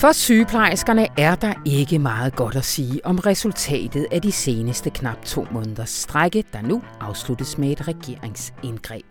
[0.00, 5.24] For sygeplejerskerne er der ikke meget godt at sige om resultatet af de seneste knap
[5.24, 9.04] to måneders strække, der nu afsluttes med et regeringsindgreb.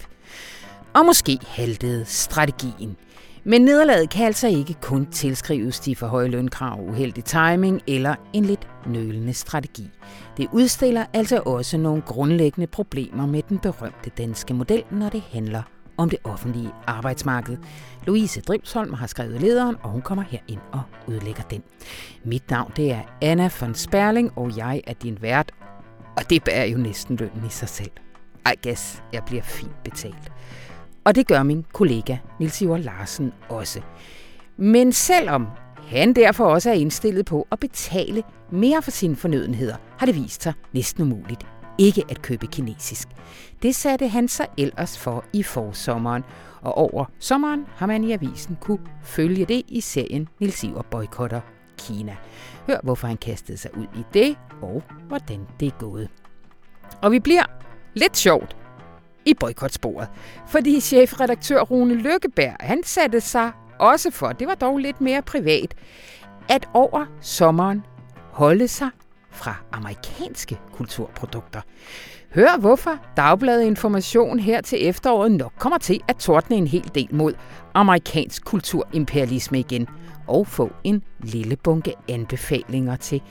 [0.93, 2.97] Og måske haltede strategien.
[3.43, 8.45] Men nederlaget kan altså ikke kun tilskrives de for høje lønkrav, uheldig timing eller en
[8.45, 9.89] lidt nølende strategi.
[10.37, 15.61] Det udstiller altså også nogle grundlæggende problemer med den berømte danske model, når det handler
[15.99, 17.57] om det offentlige arbejdsmarked.
[18.05, 21.63] Louise Dribsholm har skrevet lederen, og hun kommer her ind og udlægger den.
[22.23, 25.51] Mit navn det er Anna von Sperling, og jeg er din vært,
[26.17, 27.91] og det bærer jo næsten lønnen i sig selv.
[28.45, 30.31] I guess, jeg bliver fint betalt.
[31.03, 33.81] Og det gør min kollega Nils Iver Larsen også.
[34.57, 35.47] Men selvom
[35.87, 40.43] han derfor også er indstillet på at betale mere for sine fornødenheder, har det vist
[40.43, 41.45] sig næsten umuligt
[41.79, 43.07] ikke at købe kinesisk.
[43.61, 46.23] Det satte han sig ellers for i forsommeren,
[46.61, 51.41] og over sommeren har man i avisen kunne følge det i serien Nils Iver boykotter
[51.77, 52.17] Kina.
[52.67, 56.09] Hør, hvorfor han kastede sig ud i det, og hvordan det er gået.
[57.01, 57.43] Og vi bliver
[57.93, 58.57] lidt sjovt
[59.25, 60.07] i boykotsporet,
[60.47, 65.73] fordi chefredaktør Rune Lykkeberg, han satte sig også for, det var dog lidt mere privat,
[66.49, 67.85] at over sommeren
[68.31, 68.89] holde sig
[69.31, 71.61] fra amerikanske kulturprodukter.
[72.35, 77.07] Hør hvorfor Dagbladet Information her til efteråret nok kommer til at tordne en hel del
[77.11, 77.33] mod
[77.73, 79.87] amerikansk kulturimperialisme igen,
[80.27, 83.21] og få en lille bunke anbefalinger til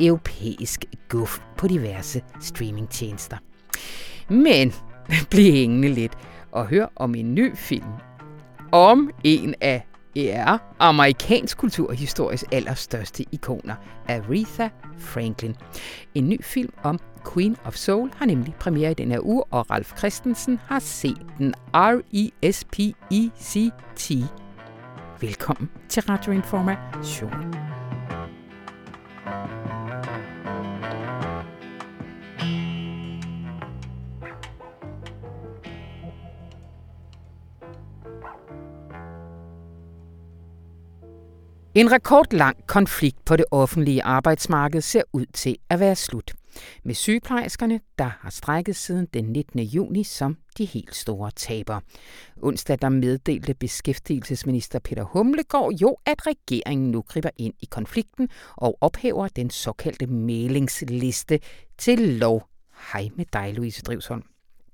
[0.00, 3.36] europæisk guf på diverse streamingtjenester.
[4.28, 4.72] Men
[5.30, 6.12] bliv hængende lidt
[6.52, 7.92] og hør om en ny film
[8.72, 9.82] om en af
[10.16, 13.74] er amerikansk kulturhistories allerstørste ikoner,
[14.08, 15.56] Aretha Franklin.
[16.14, 17.00] En ny film om
[17.34, 21.26] Queen of Soul har nemlig premiere i den her uge, og Ralf Christensen har set
[21.38, 22.72] den R-E-S-P-E-C-T.
[25.20, 27.81] Velkommen til Radio Information.
[41.74, 46.32] En rekordlang konflikt på det offentlige arbejdsmarked ser ud til at være slut.
[46.84, 49.60] Med sygeplejerskerne, der har strækket siden den 19.
[49.60, 51.80] juni som de helt store taber.
[52.42, 58.78] Onsdag der meddelte beskæftigelsesminister Peter Humlegård jo, at regeringen nu griber ind i konflikten og
[58.80, 61.40] ophæver den såkaldte mailingsliste
[61.78, 62.48] til lov.
[62.92, 64.22] Hej med dig, Louise Drivsholm.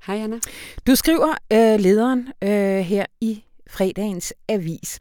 [0.06, 0.38] Hej, Anna.
[0.86, 5.00] Du skriver øh, lederen øh, her i fredagens avis.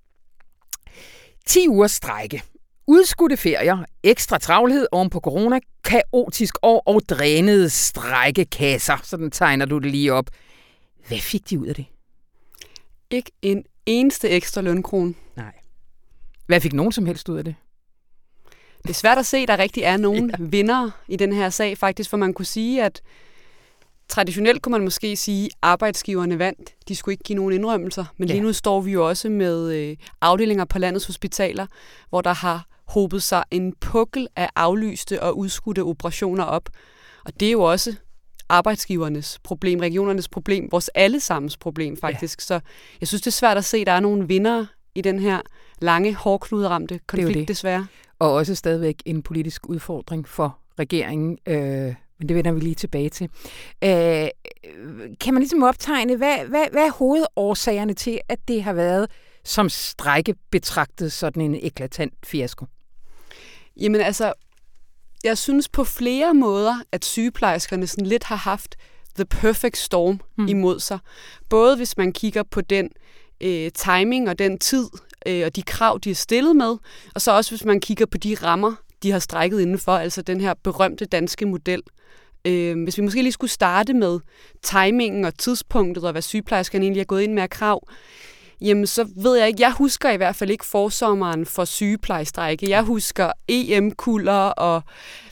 [1.47, 2.43] 10 ugers strække,
[2.87, 8.97] udskudte ferier, ekstra travlhed oven på corona, kaotisk år og drænede strækkekasser.
[9.03, 10.29] Sådan tegner du det lige op.
[11.07, 11.85] Hvad fik de ud af det?
[13.09, 15.13] Ikke en eneste ekstra lønkrone.
[15.35, 15.53] Nej.
[16.45, 17.55] Hvad fik nogen som helst ud af det?
[18.81, 20.43] Det er svært at se, at der rigtig er nogen ja.
[20.43, 23.01] vinder i den her sag faktisk, for man kunne sige, at
[24.09, 26.75] Traditionelt kunne man måske sige, at arbejdsgiverne vandt.
[26.87, 28.05] De skulle ikke give nogen indrømmelser.
[28.17, 28.33] Men ja.
[28.33, 31.67] lige nu står vi jo også med øh, afdelinger på landets hospitaler,
[32.09, 36.69] hvor der har hobet sig en pukkel af aflyste og udskudte operationer op.
[37.25, 37.95] Og det er jo også
[38.49, 42.39] arbejdsgivernes problem, regionernes problem, vores allesammens problem faktisk.
[42.39, 42.43] Ja.
[42.43, 42.59] Så
[43.01, 45.41] jeg synes, det er svært at se, at der er nogle vinder i den her
[45.81, 47.47] lange, hårdknuderamte konflikt, det det.
[47.47, 47.87] desværre.
[48.19, 51.37] Og også stadigvæk en politisk udfordring for regeringen.
[51.47, 53.29] Øh men det vender vi lige tilbage til.
[53.83, 54.27] Øh,
[55.19, 59.07] kan man ligesom optegne, hvad, hvad, hvad er hovedårsagerne til, at det har været
[59.43, 62.65] som strække betragtet sådan en eklatant fiasko?
[63.79, 64.33] Jamen altså,
[65.23, 68.75] jeg synes på flere måder, at sygeplejerskerne sådan lidt har haft
[69.15, 70.47] the perfect storm mm.
[70.47, 70.99] imod sig.
[71.49, 72.89] Både hvis man kigger på den
[73.41, 74.85] øh, timing og den tid
[75.25, 76.77] øh, og de krav, de er stillet med,
[77.15, 80.41] og så også hvis man kigger på de rammer, de har strækket indenfor, altså den
[80.41, 81.81] her berømte danske model.
[82.45, 84.19] Øh, hvis vi måske lige skulle starte med
[84.63, 87.87] timingen og tidspunktet, og hvad sygeplejerskerne egentlig er gået ind med af krav,
[88.61, 92.69] jamen så ved jeg ikke, jeg husker i hvert fald ikke forsommeren for sygeplejestrække.
[92.69, 94.81] Jeg husker EM-kulder, og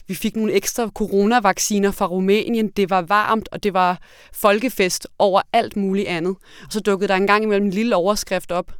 [0.06, 2.68] vi fik nogle ekstra coronavacciner fra Rumænien.
[2.68, 3.98] Det var varmt, og det var
[4.32, 6.36] folkefest over alt muligt andet.
[6.66, 8.72] Og så dukkede der en gang imellem en lille overskrift op,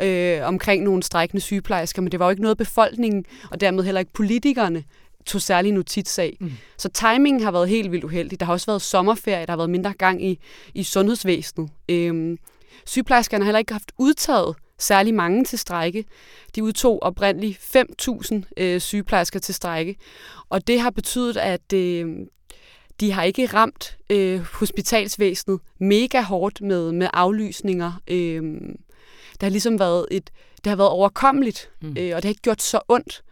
[0.00, 3.98] øh, omkring nogle strækkende sygeplejersker, men det var jo ikke noget befolkningen, og dermed heller
[3.98, 4.84] ikke politikerne,
[5.26, 6.36] tog særlig notits af.
[6.40, 6.52] Mm.
[6.78, 8.40] Så timingen har været helt vildt uheldig.
[8.40, 10.38] Der har også været sommerferie, der har været mindre gang i,
[10.74, 11.70] i sundhedsvæsenet.
[11.88, 12.38] Øhm,
[12.86, 16.04] sygeplejerskerne har heller ikke haft udtaget særlig mange til strække.
[16.54, 19.96] De udtog oprindeligt 5.000 øh, sygeplejersker til strække,
[20.48, 22.16] og det har betydet, at øh,
[23.00, 27.92] de har ikke ramt øh, hospitalsvæsenet mega hårdt med, med aflysninger.
[28.08, 28.42] Øh,
[29.40, 30.30] det har ligesom været et,
[30.64, 31.88] det har været overkommeligt, mm.
[31.88, 33.22] øh, og det har ikke gjort så ondt.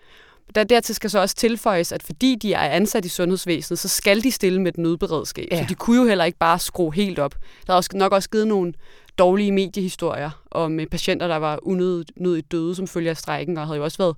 [0.55, 4.23] Der, dertil skal så også tilføjes, at fordi de er ansat i sundhedsvæsenet, så skal
[4.23, 5.49] de stille med et nødberedskab.
[5.51, 5.63] Ja.
[5.63, 7.35] Så de kunne jo heller ikke bare skrue helt op.
[7.67, 8.73] Der er også, nok også givet nogle
[9.19, 13.85] dårlige mediehistorier om patienter, der var unødigt døde som følge af strækken, og havde jo
[13.85, 14.17] også været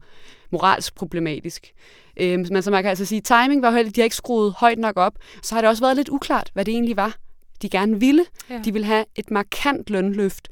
[0.50, 1.72] moralsk problematisk.
[2.16, 4.52] Øh, men så man kan altså sige, at timing var heldig, de har ikke skruet
[4.52, 5.12] højt nok op.
[5.42, 7.16] Så har det også været lidt uklart, hvad det egentlig var,
[7.62, 8.24] de gerne ville.
[8.50, 8.60] Ja.
[8.64, 10.48] De ville have et markant lønløft.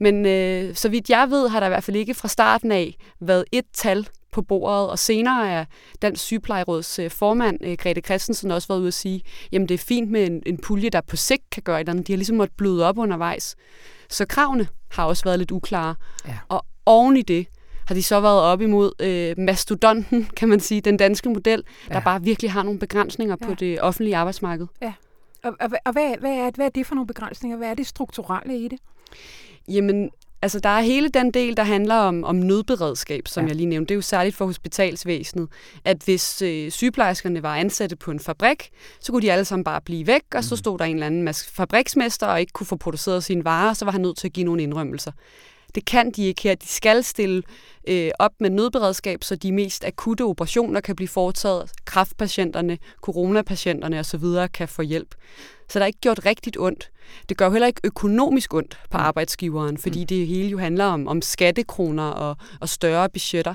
[0.00, 2.96] Men øh, så vidt jeg ved, har der i hvert fald ikke fra starten af
[3.20, 5.64] været et tal på bordet, og senere er
[6.02, 9.22] Dansk Sygeplejeråds øh, formand, øh, Grete Christensen, også været ude at sige,
[9.52, 11.86] jamen det er fint med en, en pulje, der på sigt kan gøre et.
[11.86, 13.56] De har ligesom måttet bløde op undervejs.
[14.08, 15.94] Så kravene har også været lidt uklare.
[16.28, 16.38] Ja.
[16.48, 17.46] Og oven i det,
[17.86, 21.94] har de så været op imod øh, mastodonten, kan man sige, den danske model, ja.
[21.94, 23.46] der bare virkelig har nogle begrænsninger ja.
[23.46, 24.66] på det offentlige arbejdsmarked.
[24.82, 24.92] Ja.
[25.44, 27.56] Og, og, og hvad, hvad, er, hvad er det for nogle begrænsninger?
[27.56, 28.78] Hvad er det strukturelle i det?
[29.68, 30.10] Jamen,
[30.42, 33.48] altså der er hele den del, der handler om, om nødberedskab, som ja.
[33.48, 33.88] jeg lige nævnte.
[33.88, 35.48] Det er jo særligt for hospitalsvæsenet,
[35.84, 38.70] at hvis øh, sygeplejerskerne var ansatte på en fabrik,
[39.00, 40.58] så kunne de alle sammen bare blive væk, og så mm.
[40.58, 43.92] stod der en eller anden fabriksmester og ikke kunne få produceret sine varer, så var
[43.92, 45.12] han nødt til at give nogle indrømmelser.
[45.74, 46.54] Det kan de ikke her.
[46.54, 47.42] De skal stille
[47.88, 51.70] øh, op med nødberedskab, så de mest akutte operationer kan blive foretaget.
[51.84, 54.24] Kraftpatienterne, coronapatienterne osv.
[54.54, 55.14] kan få hjælp.
[55.68, 56.90] Så der er ikke gjort rigtigt ondt.
[57.28, 59.04] Det gør jo heller ikke økonomisk ondt på mm.
[59.04, 60.06] arbejdsgiveren, fordi mm.
[60.06, 63.54] det hele jo handler om, om skattekroner og, og større budgetter.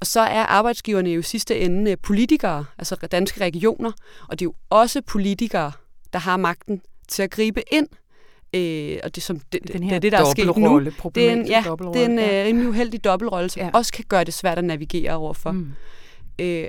[0.00, 3.92] Og så er arbejdsgiverne jo i sidste ende politikere, altså danske regioner,
[4.28, 5.72] og det er jo også politikere,
[6.12, 7.88] der har magten til at gribe ind
[8.54, 10.80] Øh, og det, som det, den her det, det der er sket nu,
[11.14, 12.48] det er en, ja, det er en, ja.
[12.48, 13.70] en uheldig dobbeltrolle, som ja.
[13.72, 15.50] også kan gøre det svært at navigere overfor.
[15.50, 15.72] Mm.
[16.38, 16.66] Øh,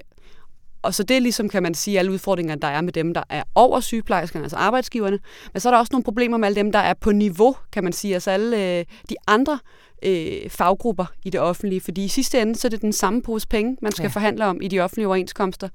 [0.82, 3.24] og så det er ligesom, kan man sige, alle udfordringer, der er med dem, der
[3.30, 5.20] er over sygeplejerskerne, altså arbejdsgiverne.
[5.54, 7.84] Men så er der også nogle problemer med alle dem, der er på niveau, kan
[7.84, 9.60] man sige, altså alle øh, de andre
[10.04, 11.82] øh, faggrupper i det offentlige.
[11.82, 14.10] Fordi i sidste ende, så er det den samme pose penge, man skal ja.
[14.10, 15.70] forhandle om i de offentlige overenskomster.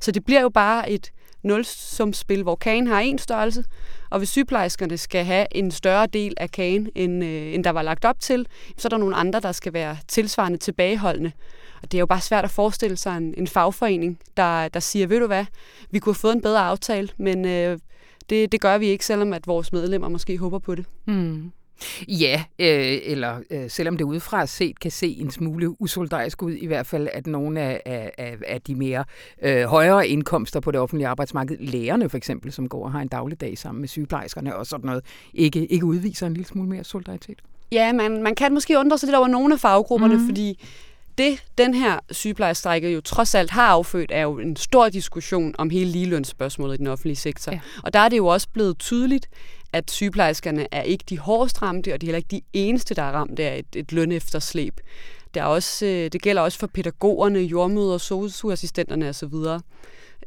[0.00, 1.10] Så det bliver jo bare et
[1.42, 3.64] nulsumspil, hvor kagen har en størrelse,
[4.10, 7.82] og hvis sygeplejerskerne skal have en større del af kagen, end, øh, end der var
[7.82, 8.46] lagt op til,
[8.76, 11.32] så er der nogle andre, der skal være tilsvarende tilbageholdende.
[11.82, 15.06] Og det er jo bare svært at forestille sig en, en fagforening, der, der siger,
[15.06, 15.44] ved du hvad,
[15.90, 17.78] vi kunne have fået en bedre aftale, men øh,
[18.30, 20.84] det, det gør vi ikke, selvom at vores medlemmer måske håber på det.
[21.06, 21.52] Mm.
[22.08, 26.66] Ja, øh, eller øh, selvom det udefra set kan se en smule usolidarisk ud, i
[26.66, 27.82] hvert fald at nogle af,
[28.18, 29.04] af, af de mere
[29.42, 33.08] øh, højere indkomster på det offentlige arbejdsmarked, lærerne for eksempel, som går og har en
[33.08, 35.04] dagligdag sammen med sygeplejerskerne og sådan noget,
[35.34, 37.38] ikke, ikke udviser en lille smule mere solidaritet.
[37.72, 40.26] Ja, man, man kan måske undre sig lidt over nogle af faggrupperne, mm.
[40.26, 40.64] fordi
[41.18, 45.70] det, den her sygeplejestrække jo trods alt har affødt, er jo en stor diskussion om
[45.70, 47.52] hele ligelønsspørgsmålet i den offentlige sektor.
[47.52, 47.60] Ja.
[47.82, 49.28] Og der er det jo også blevet tydeligt,
[49.72, 53.02] at sygeplejerskerne er ikke de hårdest ramte, og de er heller ikke de eneste, der
[53.02, 54.80] er ramt af et, et lønefterslæb.
[55.34, 59.34] Det, er også, øh, det gælder også for pædagogerne, jordmøder, sosu-assistenterne osv.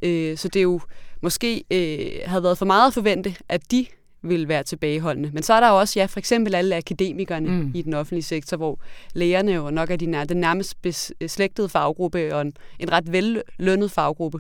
[0.02, 0.82] Øh, så det er jo
[1.22, 3.86] måske øh, havde været for meget at forvente, at de
[4.24, 5.32] vil være tilbageholdende.
[5.34, 7.72] Men så er der jo også, ja, for eksempel alle akademikerne mm.
[7.76, 8.80] i den offentlige sektor, hvor
[9.14, 10.82] lægerne jo nok er de nær, den nærmest
[11.20, 14.40] beslægtede faggruppe og en, en ret vellønnet faggruppe.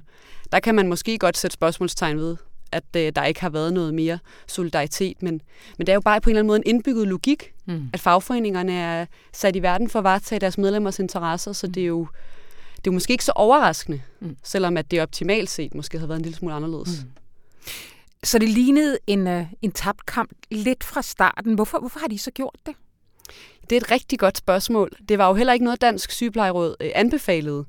[0.51, 2.37] Der kan man måske godt sætte spørgsmålstegn ved,
[2.71, 5.23] at øh, der ikke har været noget mere solidaritet.
[5.23, 5.41] Men,
[5.77, 7.89] men det er jo bare på en eller anden måde en indbygget logik, mm.
[7.93, 11.73] at fagforeningerne er sat i verden for at varetage deres medlemmers interesser, så mm.
[11.73, 12.07] det er jo
[12.75, 14.37] det er jo måske ikke så overraskende, mm.
[14.43, 17.03] selvom at det optimalt set måske havde været en lille smule anderledes.
[17.03, 17.11] Mm.
[18.23, 21.53] Så det lignede en, uh, en tabt kamp lidt fra starten.
[21.53, 22.75] Hvorfor, hvorfor har de så gjort det?
[23.71, 24.91] Det er et rigtig godt spørgsmål.
[25.09, 27.65] Det var jo heller ikke noget, Dansk Sygeplejeråd øh, anbefalede.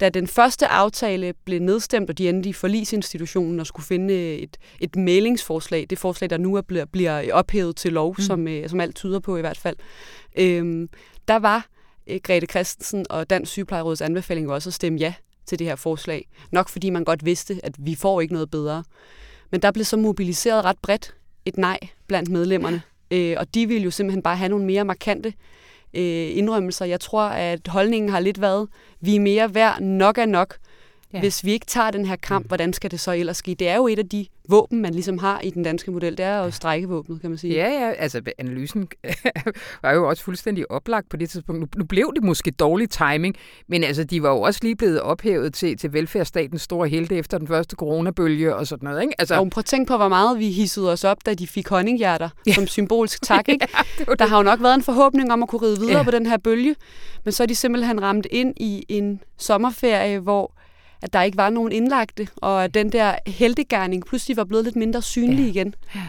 [0.00, 4.56] Da den første aftale blev nedstemt, og de endte i forlisinstitutionen og skulle finde et,
[4.80, 8.22] et mailingsforslag, det forslag, der nu er, bliver, bliver ophævet til lov, mm.
[8.22, 9.76] som, øh, som alt tyder på i hvert fald,
[10.38, 10.88] øhm,
[11.28, 11.66] der var
[12.06, 15.14] øh, Grete Christensen og Dansk Sygeplejeråds anbefaling også at stemme ja
[15.46, 16.28] til det her forslag.
[16.50, 18.84] Nok fordi man godt vidste, at vi får ikke noget bedre.
[19.50, 22.82] Men der blev så mobiliseret ret bredt et nej blandt medlemmerne.
[23.12, 25.32] Øh, og de vil jo simpelthen bare have nogle mere markante
[25.94, 26.84] øh, indrømmelser.
[26.84, 28.68] Jeg tror, at holdningen har lidt været,
[29.00, 30.56] vi er mere værd, nok er nok.
[31.14, 31.20] Ja.
[31.20, 32.48] Hvis vi ikke tager den her kamp, mm.
[32.48, 33.54] hvordan skal det så ellers ske?
[33.58, 36.16] Det er jo et af de våben, man ligesom har i den danske model.
[36.16, 37.54] Det er jo strækkevåbnet, kan man sige.
[37.54, 37.92] Ja, ja.
[37.92, 38.88] Altså, analysen
[39.82, 41.60] var jo også fuldstændig oplagt på det tidspunkt.
[41.60, 43.36] Nu, nu blev det måske dårlig timing,
[43.68, 47.38] men altså, de var jo også lige blevet ophævet til, til velfærdsstatens store helte efter
[47.38, 49.02] den første coronabølge og sådan noget.
[49.02, 49.14] Ikke?
[49.18, 51.68] Altså, og prøv at tænke på, hvor meget vi hissede os op, da de fik
[51.68, 52.52] honninghjerter ja.
[52.52, 53.48] som symbolsk tak.
[53.52, 53.68] Ikke?
[54.08, 56.02] ja, Der har jo nok været en forhåbning om at kunne ride videre ja.
[56.02, 56.74] på den her bølge,
[57.24, 60.54] men så er de simpelthen ramt ind i en sommerferie, hvor
[61.02, 64.76] at der ikke var nogen indlagte, og at den der heldegærning pludselig var blevet lidt
[64.76, 65.50] mindre synlig ja.
[65.50, 65.74] igen.
[65.94, 66.08] Ja.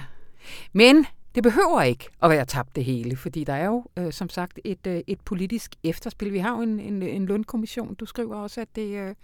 [0.74, 4.30] Men det behøver ikke at være tabt det hele, fordi der er jo øh, som
[4.30, 6.34] sagt et, øh, et politisk efterspil.
[6.34, 7.96] Vi har jo en, en, en lønkommission.
[7.96, 9.16] Du skriver også, at det, øh,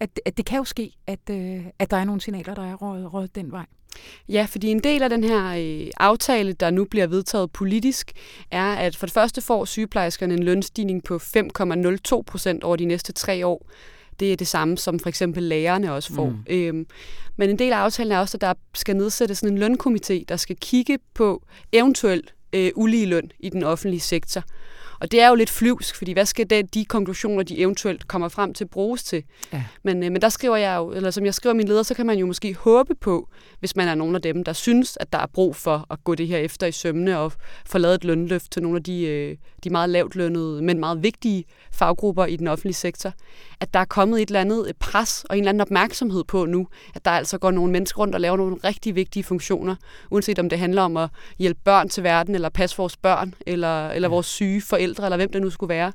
[0.00, 2.74] at, at det kan jo ske, at, øh, at der er nogle signaler, der er
[2.74, 3.66] røget, røget den vej.
[4.28, 8.12] Ja, fordi en del af den her øh, aftale, der nu bliver vedtaget politisk,
[8.50, 13.12] er, at for det første får sygeplejerskerne en lønstigning på 5,02 procent over de næste
[13.12, 13.66] tre år.
[14.20, 16.28] Det er det samme, som for eksempel lærerne også får.
[16.28, 16.44] Mm.
[16.46, 16.86] Øhm,
[17.36, 20.36] men en del af aftalen er også, at der skal nedsættes sådan en lønkomité, der
[20.36, 21.42] skal kigge på
[21.72, 24.42] eventuel øh, ulige løn i den offentlige sektor.
[25.02, 28.28] Og det er jo lidt flyvsk, fordi hvad skal det, de konklusioner, de eventuelt kommer
[28.28, 29.24] frem til, bruges til?
[29.52, 29.64] Ja.
[29.82, 32.06] Men, øh, men der skriver jeg jo, eller som jeg skriver min leder, så kan
[32.06, 33.28] man jo måske håbe på,
[33.58, 36.14] hvis man er nogen af dem, der synes, at der er brug for at gå
[36.14, 37.32] det her efter i sømne og
[37.66, 41.02] få lavet et lønløft til nogle af de, øh, de meget lavt lønnede, men meget
[41.02, 43.12] vigtige faggrupper i den offentlige sektor,
[43.60, 46.66] at der er kommet et eller andet pres og en eller anden opmærksomhed på nu,
[46.94, 49.76] at der altså går nogle mennesker rundt og laver nogle rigtig vigtige funktioner,
[50.10, 53.88] uanset om det handler om at hjælpe børn til verden, eller passe vores børn, eller,
[53.88, 55.92] eller vores syge forældre, eller hvem det nu skulle være,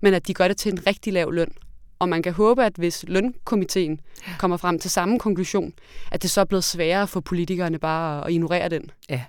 [0.00, 1.52] men at de gør det til en rigtig lav løn.
[1.98, 4.00] Og man kan håbe, at hvis lønkomiteen
[4.38, 5.72] kommer frem til samme konklusion,
[6.12, 8.90] at det så er blevet sværere for politikerne bare at ignorere den.
[9.08, 9.22] Ja,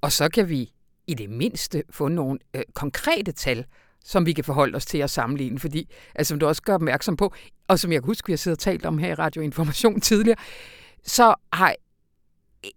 [0.00, 0.72] og så kan vi
[1.06, 3.64] i det mindste få nogle øh, konkrete tal,
[4.04, 5.58] som vi kan forholde os til at sammenligne.
[5.58, 7.34] Fordi, altså, som du også gør opmærksom på,
[7.68, 10.00] og som jeg kan huske, vi har siddet og talt om her i Radio Information
[10.00, 10.38] tidligere,
[11.04, 11.74] så har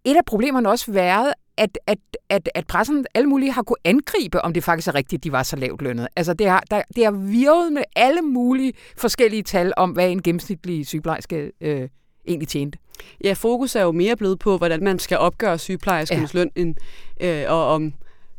[0.05, 1.97] et af problemerne også været, at, at,
[2.29, 5.31] at, at pressen alle mulige har kunne angribe, om det faktisk er rigtigt, at de
[5.31, 6.07] var så lavt lønnet.
[6.15, 10.21] Altså det har, der, det har virret med alle mulige forskellige tal om, hvad en
[10.21, 11.89] gennemsnitlig sygeplejerske øh,
[12.27, 12.77] egentlig tjente.
[13.23, 16.39] Ja, fokus er jo mere blevet på, hvordan man skal opgøre sygeplejerskernes ja.
[16.39, 16.75] løn, end,
[17.21, 17.93] øh, og om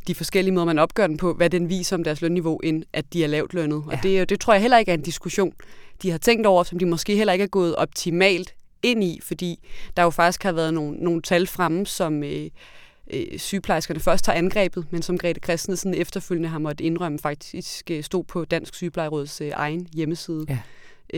[0.06, 3.12] de forskellige måder, man opgør den på, hvad den viser om deres lønniveau, end at
[3.12, 3.84] de er lavt lønnet.
[3.90, 3.96] Ja.
[3.96, 5.52] Og det, det tror jeg heller ikke er en diskussion,
[6.02, 9.68] de har tænkt over, som de måske heller ikke er gået optimalt ind i, fordi
[9.96, 12.50] der jo faktisk har været nogle, nogle tal fremme, som øh,
[13.12, 18.04] øh, sygeplejerskerne først har angrebet, men som Grete Christensen efterfølgende har måttet indrømme faktisk øh,
[18.04, 20.46] stod på Dansk Sygeplejeråds øh, egen hjemmeside.
[20.48, 20.58] Ja.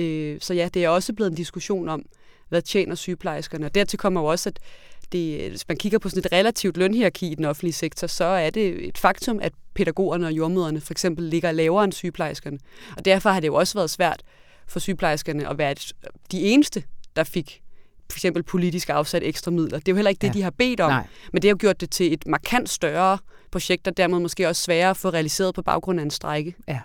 [0.01, 2.05] Øh, så ja, det er også blevet en diskussion om,
[2.49, 3.67] hvad tjener sygeplejerskerne.
[3.67, 4.59] Og dertil kommer jo også, at
[5.13, 8.51] det, hvis man kigger på sådan et relativt lønhierarki i den offentlige sektor, så er
[8.51, 12.59] det et faktum, at pædagogerne og jordmøderne for eksempel ligger lavere end sygeplejerskerne.
[12.97, 14.23] Og derfor har det jo også været svært
[14.67, 15.75] for sygeplejerskerne at være
[16.33, 16.83] de eneste,
[17.17, 17.63] der fik
[18.11, 19.79] for eksempel politisk afsat ekstra midler.
[19.79, 20.33] Det er jo heller ikke det, ja.
[20.33, 21.07] de har bedt om, Nej.
[21.33, 23.19] men det har gjort det til et markant større
[23.51, 26.55] projekt, og dermed måske også sværere at få realiseret på baggrund af en strække.
[26.69, 26.81] Ja.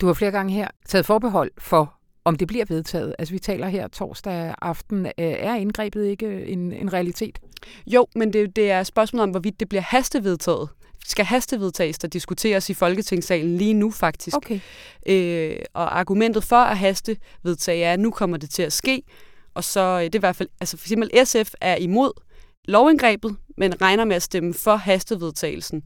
[0.00, 3.14] Du har flere gange her taget forbehold for, om det bliver vedtaget.
[3.18, 5.06] Altså vi taler her torsdag aften.
[5.18, 7.38] Er indgrebet ikke en, en realitet?
[7.86, 10.68] Jo, men det, det er spørgsmålet om, hvorvidt det bliver hastevedtaget
[11.08, 14.36] skal hastevedtages, der diskuteres i Folketingssalen lige nu faktisk.
[14.36, 14.60] Okay.
[15.06, 19.02] Øh, og argumentet for at hastevedtage er, at nu kommer det til at ske,
[19.58, 22.12] og så øh, det er i hvert fald, altså for eksempel SF er imod
[22.64, 25.82] lovindgrebet, men regner med at stemme for hastevedtagelsen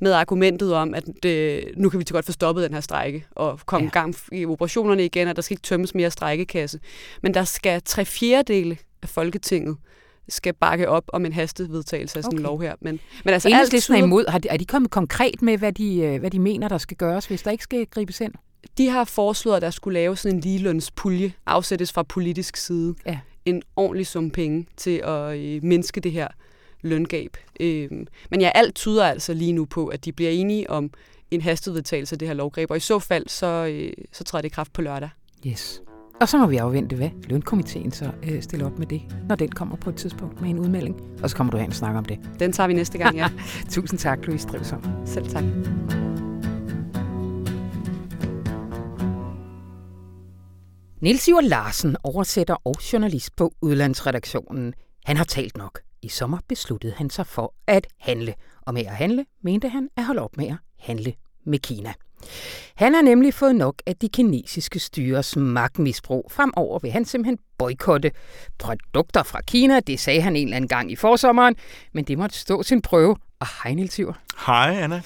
[0.00, 3.26] med argumentet om, at det, nu kan vi til godt få stoppet den her strække
[3.30, 4.00] og komme ja.
[4.00, 6.80] gang i operationerne igen, og der skal ikke tømmes mere strækkekasse.
[7.22, 9.76] Men der skal tre fjerdedele af Folketinget
[10.28, 12.38] skal bakke op om en hastevedtagelse af sådan okay.
[12.38, 12.74] en lov her.
[12.80, 13.98] Men, men altså alt tyder...
[13.98, 14.24] er imod.
[14.28, 16.96] Har de, er de kommet konkret med, hvad de, øh, hvad de mener, der skal
[16.96, 18.32] gøres, hvis der ikke skal gribes ind?
[18.78, 22.94] De har foreslået, at der skulle lave sådan en ligelønspulje, afsættes fra politisk side.
[23.06, 23.18] Ja.
[23.44, 26.28] En ordentlig sum penge til at øh, mindske det her
[26.82, 27.36] løngab.
[27.60, 27.90] Øh,
[28.30, 30.90] men ja, alt tyder altså lige nu på, at de bliver enige om
[31.30, 34.48] en hastevedtagelse af det her lovgreb, og i så fald, så, øh, så træder det
[34.48, 35.08] i kraft på lørdag.
[35.46, 35.82] Yes.
[36.20, 39.48] Og så må vi afvente, hvad lønkomiteen så øh, stiller op med det, når den
[39.48, 41.00] kommer på et tidspunkt med en udmelding.
[41.22, 42.18] Og så kommer du hen og snakker om det.
[42.40, 43.28] Den tager vi næste gang, ja.
[43.70, 44.84] Tusind tak, Louise Drivsom.
[45.06, 45.44] Selv tak.
[51.00, 54.74] Niels Iver Larsen, oversætter og journalist på Udlandsredaktionen.
[55.04, 55.80] Han har talt nok.
[56.02, 58.34] I sommer besluttede han sig for at handle.
[58.62, 61.12] Og med at handle, mente han at holde op med at handle
[61.46, 61.92] med Kina.
[62.74, 66.30] Han har nemlig fået nok af de kinesiske styres magtmisbrug.
[66.32, 68.10] Fremover vil han simpelthen boykotte
[68.58, 69.80] produkter fra Kina.
[69.80, 71.56] Det sagde han en eller anden gang i forsommeren,
[71.94, 73.16] men det måtte stå sin prøve.
[73.40, 74.00] Og hej Niels.
[74.46, 74.96] Hej Anna.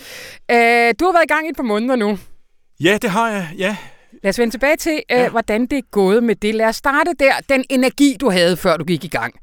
[0.51, 2.19] Øh, du har været i gang i et par måneder nu.
[2.81, 3.49] Ja, det har jeg.
[3.59, 3.77] Ja,
[4.23, 5.31] Lad os vende tilbage til, øh, ja.
[5.31, 6.55] hvordan det er gået med det.
[6.55, 7.33] Lad os starte der.
[7.49, 9.35] Den energi, du havde, før du gik i gang.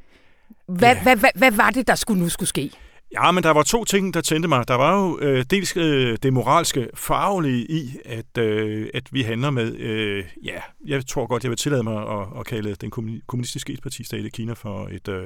[0.67, 1.03] Hvad, ja.
[1.03, 2.71] hvad, hvad, hvad var det, der skulle nu skulle ske?
[3.13, 4.67] Ja, men der var to ting, der tændte mig.
[4.67, 9.49] Der var jo øh, dels øh, det moralske farvelige i, at, øh, at vi handler
[9.49, 12.91] med, øh, ja, jeg tror godt, jeg vil tillade mig at, at kalde den
[13.27, 15.25] kommunistiske etpartistat i Kina for et, øh,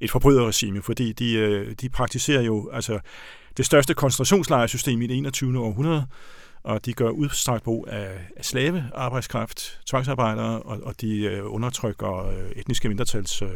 [0.00, 2.98] et forbryderregime, fordi de, øh, de praktiserer jo altså
[3.56, 5.58] det største koncentrationslejrsystem i det 21.
[5.58, 6.06] århundrede,
[6.62, 12.50] og de gør udstrakt brug af, af slavearbejdskraft, tvangsarbejdere, og, og de øh, undertrykker øh,
[12.56, 13.48] etniske mindretals øh,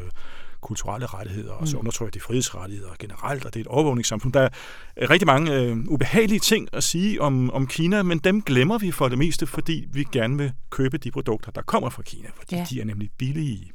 [0.61, 1.81] kulturelle rettigheder, og så mm.
[1.81, 4.33] undertrykker de frihedsrettigheder generelt, og det er et overvågningssamfund.
[4.33, 4.49] Der
[4.97, 8.91] er rigtig mange øh, ubehagelige ting at sige om, om Kina, men dem glemmer vi
[8.91, 12.57] for det meste, fordi vi gerne vil købe de produkter, der kommer fra Kina, fordi
[12.57, 12.67] ja.
[12.71, 13.73] de er nemlig billige.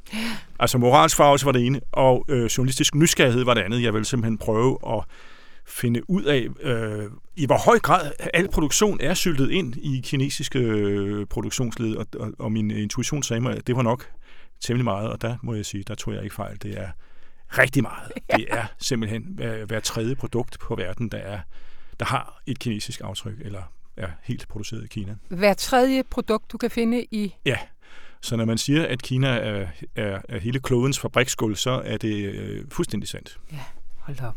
[0.58, 3.82] Altså moralsk farvelse var det ene, og øh, journalistisk nysgerrighed var det andet.
[3.82, 5.04] Jeg vil simpelthen prøve at
[5.66, 10.58] finde ud af, øh, i hvor høj grad al produktion er syltet ind i kinesiske
[10.58, 14.10] øh, produktionsled, og, og, og min intuition sagde mig, at det var nok
[14.60, 16.58] temmelig meget, og der må jeg sige, der tror jeg ikke fejl.
[16.62, 16.88] Det er
[17.58, 18.12] rigtig meget.
[18.36, 21.40] Det er simpelthen hver, hver tredje produkt på verden, der, er,
[22.00, 23.62] der har et kinesisk aftryk, eller
[23.96, 25.16] er helt produceret i Kina.
[25.28, 27.34] Hver tredje produkt, du kan finde i...
[27.46, 27.58] Ja,
[28.20, 32.34] så når man siger, at Kina er, er, er hele klodens fabriksgulv, så er det
[32.34, 33.38] øh, fuldstændig sandt.
[33.52, 33.58] Ja.
[34.18, 34.36] Hold op.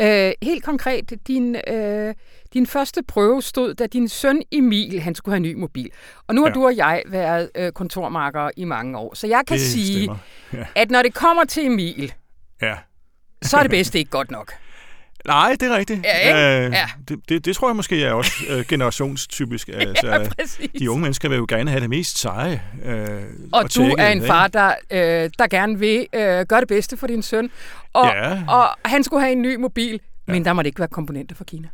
[0.00, 2.14] Øh, helt konkret, din, øh,
[2.52, 5.90] din første prøve stod, da din søn Emil, han skulle have en ny mobil.
[6.26, 6.54] Og nu har ja.
[6.54, 10.10] du og jeg været øh, kontormarkere i mange år, så jeg kan det sige,
[10.52, 10.66] ja.
[10.74, 12.12] at når det kommer til Emil,
[12.62, 12.76] ja.
[13.42, 14.52] så er det bedste ikke godt nok.
[15.26, 16.04] Nej, det er rigtigt.
[16.04, 16.86] Ja, øh, ja.
[17.08, 19.68] Det, det, det tror jeg måske er også øh, generationstypisk.
[19.80, 20.70] Altså, ja, præcis.
[20.78, 22.62] De unge mennesker vil jo gerne have det mest seje.
[22.84, 22.96] Øh,
[23.52, 26.96] og, og du er en far, der, øh, der gerne vil øh, gøre det bedste
[26.96, 27.50] for din søn.
[27.92, 28.44] Og, ja.
[28.48, 30.32] og han skulle have en ny mobil, ja.
[30.32, 31.68] men der må det ikke være komponenter fra Kina.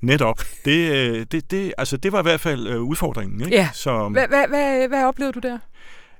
[0.00, 0.40] Netop.
[0.64, 3.40] Det, øh, det, det, altså, det var i hvert fald øh, udfordringen.
[3.40, 3.56] Ikke?
[3.56, 3.68] Ja.
[3.72, 5.58] Så, hvad, hvad, hvad, hvad oplevede du der?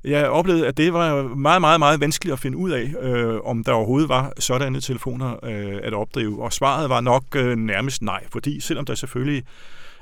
[0.05, 3.65] Jeg oplevede, at det var meget, meget, meget vanskeligt at finde ud af, øh, om
[3.65, 6.43] der overhovedet var sådanne telefoner øh, at opdrive.
[6.43, 9.45] Og svaret var nok øh, nærmest nej, fordi selvom der selvfølgelig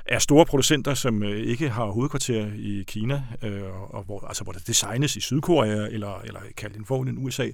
[0.05, 4.53] er store producenter, som øh, ikke har hovedkvarter i Kina, øh, og hvor, altså, hvor
[4.53, 7.47] det designes i Sydkorea eller, eller i Kalifornien, USA,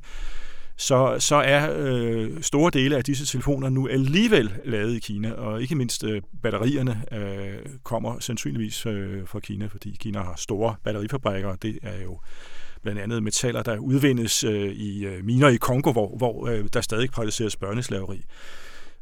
[0.78, 5.62] så, så er øh, store dele af disse telefoner nu alligevel lavet i Kina, og
[5.62, 11.50] ikke mindst øh, batterierne øh, kommer sandsynligvis øh, fra Kina, fordi Kina har store batterifabrikker,
[11.50, 12.20] og det er jo
[12.82, 16.82] blandt andet metaller, der udvindes øh, i øh, miner i Kongo, hvor, hvor øh, der
[16.82, 18.26] stadig praktiseres børneslaveri.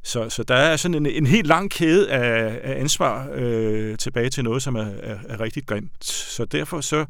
[0.04, 4.30] Så, så der er sådan en, en helt lang kæde af, af ansvar øh, tilbage
[4.30, 6.06] til noget, som er, er, er rigtig grimt.
[6.06, 7.06] Så derfor så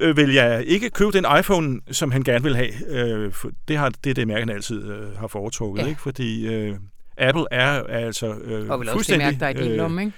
[0.00, 2.70] øh, vil jeg ikke købe den iPhone, som han gerne vil have.
[2.88, 5.82] Øh, for det, har, det er det, mærke, han altid øh, har foretrukket.
[5.82, 5.88] Ja.
[5.88, 6.00] Ikke?
[6.00, 6.74] Fordi øh,
[7.18, 9.76] Apple er, er altså øh, Og vil også det mærke, der er i din øh,
[9.76, 10.12] lomme, ikke?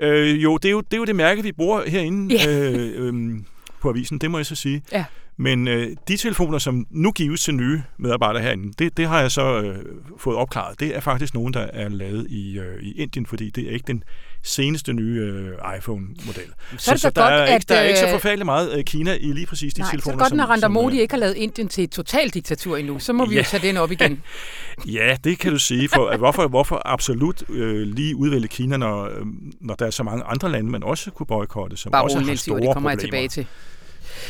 [0.00, 2.70] Øh, jo, det er jo, det er jo det mærke, vi bruger herinde ja.
[2.70, 3.40] øh, øh,
[3.80, 4.82] på avisen, det må jeg så sige.
[4.92, 5.04] Ja.
[5.36, 9.30] Men øh, de telefoner, som nu gives til nye medarbejdere herinde, det, det har jeg
[9.30, 9.84] så øh,
[10.18, 10.80] fået opklaret.
[10.80, 13.86] Det er faktisk nogen, der er lavet i, øh, i Indien, fordi det er ikke
[13.86, 14.02] den
[14.42, 16.52] seneste nye øh, iPhone-model.
[16.78, 18.84] Så, så, så, der, godt, er ikke, der er ikke så øh, forfærdeligt meget øh,
[18.84, 20.16] Kina i lige præcis de nej, telefoner.
[20.16, 22.98] så godt, når Randa Modi øh, ikke har lavet Indien til et totalt diktatur endnu.
[22.98, 23.40] Så må vi ja.
[23.40, 24.22] jo tage den op igen.
[24.86, 25.88] ja, det kan du sige.
[25.88, 29.26] For, hvorfor, hvorfor absolut øh, lige udvælge Kina, når, øh,
[29.60, 32.34] når der er så mange andre lande, man også kunne boykotte, som Bare også har
[32.34, 32.90] store det kommer problemer.
[32.90, 33.46] jeg tilbage til.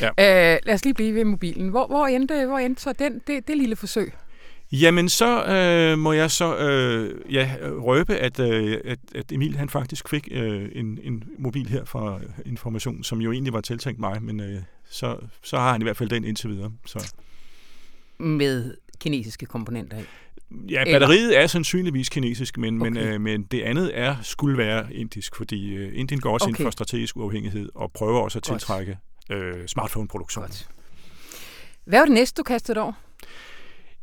[0.01, 0.07] Ja.
[0.53, 1.69] Øh, lad os lige blive ved mobilen.
[1.69, 4.13] Hvor, hvor, endte, hvor endte så den, det, det lille forsøg?
[4.71, 9.69] Jamen, så øh, må jeg så øh, ja, røbe, at, øh, at, at Emil han
[9.69, 14.23] faktisk fik øh, en, en mobil her fra Information, som jo egentlig var tiltænkt mig,
[14.23, 16.71] men øh, så, så har han i hvert fald den indtil videre.
[16.85, 17.13] Så.
[18.17, 20.03] Med kinesiske komponenter i?
[20.69, 22.91] Ja, batteriet er sandsynligvis kinesisk, men, okay.
[22.91, 26.59] men, øh, men det andet er skulle være indisk, fordi øh, Indien går også okay.
[26.59, 28.97] ind for strategisk uafhængighed og prøver også at tiltrække
[29.29, 30.43] øh, smartphone-produktion.
[30.43, 30.69] Godt.
[31.85, 32.93] Hvad var det næste, du kastede over?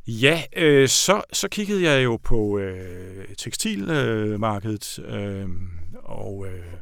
[0.09, 5.49] Ja, øh, så, så kiggede jeg jo på øh, tekstilmarkedet, øh,
[6.05, 6.73] og, øh,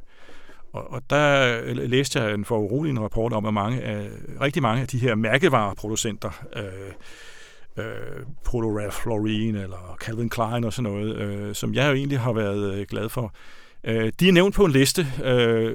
[0.73, 4.09] og, og der øh, læste jeg en foruroligende rapport om, at mange af,
[4.41, 10.73] rigtig mange af de her mærkevareproducenter, øh, øh, Polo Ralph Lauren eller Calvin Klein og
[10.73, 13.31] sådan noget, øh, som jeg jo egentlig har været øh, glad for, Øh,
[14.21, 15.75] de er nævnt på en liste øh,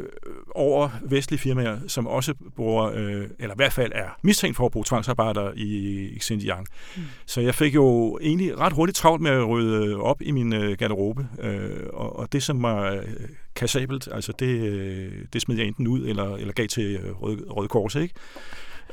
[0.55, 4.71] over vestlige firmaer, som også bruger, øh, eller i hvert fald er mistænkt for at
[4.71, 6.67] bruge tvangsarbejder i Xinjiang.
[6.95, 7.01] Mm.
[7.25, 10.77] Så jeg fik jo egentlig ret hurtigt travlt med at rydde op i min øh,
[10.77, 13.03] garderobe, øh, og, og det som var øh,
[13.55, 17.43] kassabelt, altså det, øh, det smed jeg enten ud eller, eller gav til øh, Røde,
[17.49, 18.13] Røde Kors, ikke?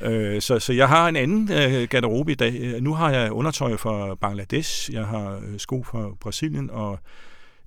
[0.01, 2.81] Øh, så, så jeg har en anden øh, garderobe i dag.
[2.81, 6.99] Nu har jeg undertøj fra Bangladesh, jeg har øh, sko fra Brasilien, og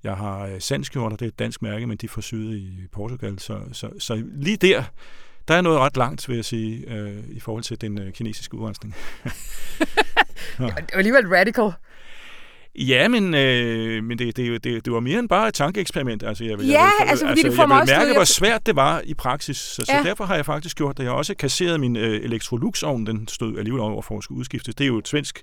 [0.03, 3.39] jeg har øh, sandskjorter, det er et dansk mærke, men de er forsyet i Portugal.
[3.39, 4.83] Så, så, så lige der,
[5.47, 8.57] der er noget ret langt, vil jeg sige, øh, i forhold til den øh, kinesiske
[8.57, 8.95] udrensning.
[9.25, 9.29] ja.
[10.59, 11.71] det var alligevel radical.
[12.75, 16.23] Ja, men, øh, men det, det, det, det var mere end bare et tankeeksperiment.
[16.23, 19.01] Altså, jeg, ja, jeg, altså, fordi altså, det får jeg mærke, hvor svært det var
[19.03, 19.57] i praksis.
[19.57, 19.97] Så, ja.
[19.97, 21.03] så derfor har jeg faktisk gjort det.
[21.03, 23.05] Jeg har også kasseret min øh, Electrolux-ovn.
[23.05, 24.75] Den stod alligevel over for at skulle udskiftes.
[24.75, 25.41] Det er jo et svensk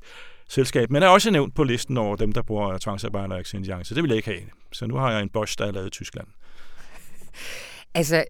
[0.51, 4.03] selskab, men er også nævnt på listen over dem, der bruger i Xinjiang, så det
[4.03, 4.41] vil jeg ikke have.
[4.73, 6.27] Så nu har jeg en Bosch, der er lavet i Tyskland.
[7.95, 8.25] Altså,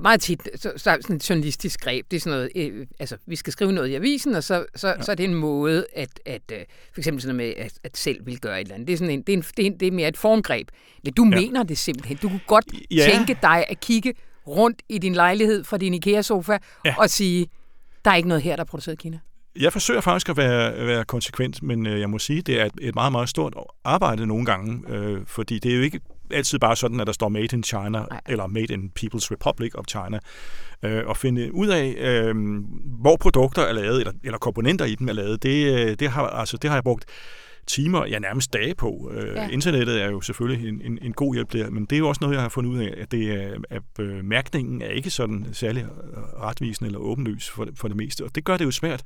[0.00, 2.10] meget tit så, så sådan et journalistisk greb.
[2.10, 4.88] Det er sådan noget, øh, altså vi skal skrive noget i avisen, og så, så,
[4.88, 5.02] ja.
[5.02, 6.58] så er det en måde, at, at øh,
[6.92, 8.86] for eksempel sådan noget med, at, at selv vil gøre et eller andet.
[8.86, 10.68] Det er, sådan en, det er, en, det er, en, det er mere et formgreb.
[11.04, 11.40] Men du ja.
[11.40, 12.16] mener det simpelthen.
[12.16, 13.08] Du kunne godt ja.
[13.12, 14.14] tænke dig at kigge
[14.46, 16.94] rundt i din lejlighed fra din IKEA-sofa ja.
[16.98, 17.46] og sige,
[18.04, 19.18] der er ikke noget her, der er produceret i Kina.
[19.58, 22.72] Jeg forsøger faktisk at være, være konsekvent, men øh, jeg må sige, det er et,
[22.80, 26.76] et meget, meget stort arbejde nogle gange, øh, fordi det er jo ikke altid bare
[26.76, 28.20] sådan, at der står Made in China, Nej.
[28.28, 30.18] eller Made in People's Republic of China,
[30.82, 32.34] øh, og finde ud af, øh,
[33.00, 36.26] hvor produkter er lavet, eller, eller komponenter i dem er lavet, det, øh, det, har,
[36.26, 37.04] altså, det har jeg brugt
[37.66, 39.10] timer, ja nærmest dage på.
[39.14, 39.48] Øh, ja.
[39.48, 42.18] Internettet er jo selvfølgelig en, en, en god hjælp der, men det er jo også
[42.20, 45.46] noget, jeg har fundet ud af, at, det er, at øh, mærkningen er ikke sådan
[45.52, 45.86] særlig
[46.42, 49.04] retvisende eller åbenlys for, for det meste, og det gør det jo svært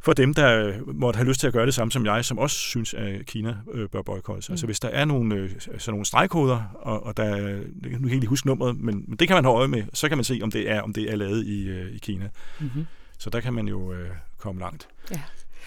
[0.00, 2.56] for dem, der måtte have lyst til at gøre det samme som jeg, som også
[2.56, 4.48] synes, at Kina øh, bør boykottes.
[4.48, 4.52] Mm.
[4.52, 8.14] Altså hvis der er nogle, øh, sådan nogle stregkoder, og, og der, nu kan jeg
[8.14, 10.40] ikke huske nummeret, men, men det kan man have øje med, så kan man se,
[10.42, 12.28] om det er, om det er lavet i, øh, i Kina.
[12.60, 12.86] Mm-hmm.
[13.18, 14.88] Så der kan man jo øh, komme langt.
[15.10, 15.20] Ja.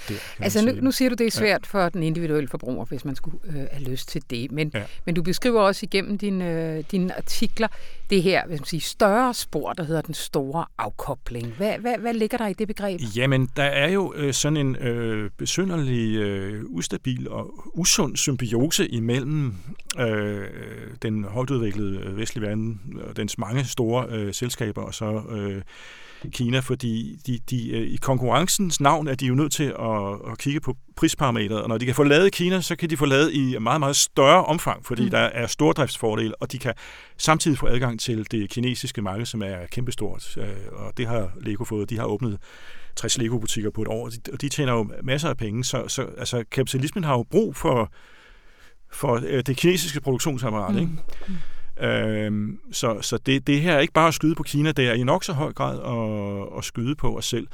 [0.08, 1.80] Det, altså nu, nu siger du, det er svært ja.
[1.80, 4.52] for den individuelle forbruger, hvis man skulle øh, have lyst til det.
[4.52, 4.84] Men, ja.
[5.06, 7.68] men du beskriver også igennem din, øh, dine artikler
[8.12, 11.48] det her hvis man siger, større spor, der hedder den store afkobling.
[11.48, 13.02] Hvad, hvad, hvad ligger der i det begreb?
[13.16, 19.56] Jamen, der er jo øh, sådan en øh, besynderlig, øh, ustabil og usund symbiose imellem
[20.00, 20.48] øh,
[21.02, 25.62] den højtudviklede øh, vestlige verden og dens mange store øh, selskaber og så øh,
[26.30, 30.38] Kina, fordi de, de, øh, i konkurrencens navn er de jo nødt til at, at
[30.38, 33.34] kigge på prisparametret, og når de kan få lavet Kina, så kan de få lavet
[33.34, 35.10] i meget, meget større omfang, fordi mm.
[35.10, 36.74] der er stordriftsfordele, og de kan
[37.18, 41.64] samtidig få adgang til det kinesiske marked, som er kæmpestort, øh, og det har Lego
[41.64, 41.90] fået.
[41.90, 42.38] De har åbnet
[42.96, 46.44] 60 Lego-butikker på et år, og de tjener jo masser af penge, så, så altså,
[46.52, 47.92] kapitalismen har jo brug for,
[48.92, 50.82] for øh, det kinesiske produktionsapparat, mm.
[50.82, 50.94] ikke?
[51.82, 54.94] Øhm, så så det, det her er ikke bare at skyde på Kina, det er
[54.94, 57.48] i nok så høj grad at, at skyde på os selv.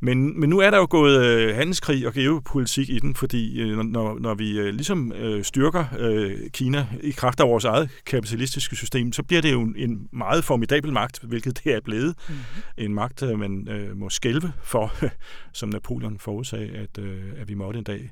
[0.00, 3.78] Men, men nu er der jo gået øh, handelskrig og geopolitik i den, fordi øh,
[3.78, 8.76] når, når vi øh, ligesom øh, styrker øh, Kina i kraft af vores eget kapitalistiske
[8.76, 12.14] system, så bliver det jo en meget formidabel magt, hvilket det er blevet.
[12.28, 12.44] Mm-hmm.
[12.84, 14.92] En magt, øh, man øh, må skælve for,
[15.52, 18.10] som Napoleon forudsagde, at, øh, at vi måtte en dag.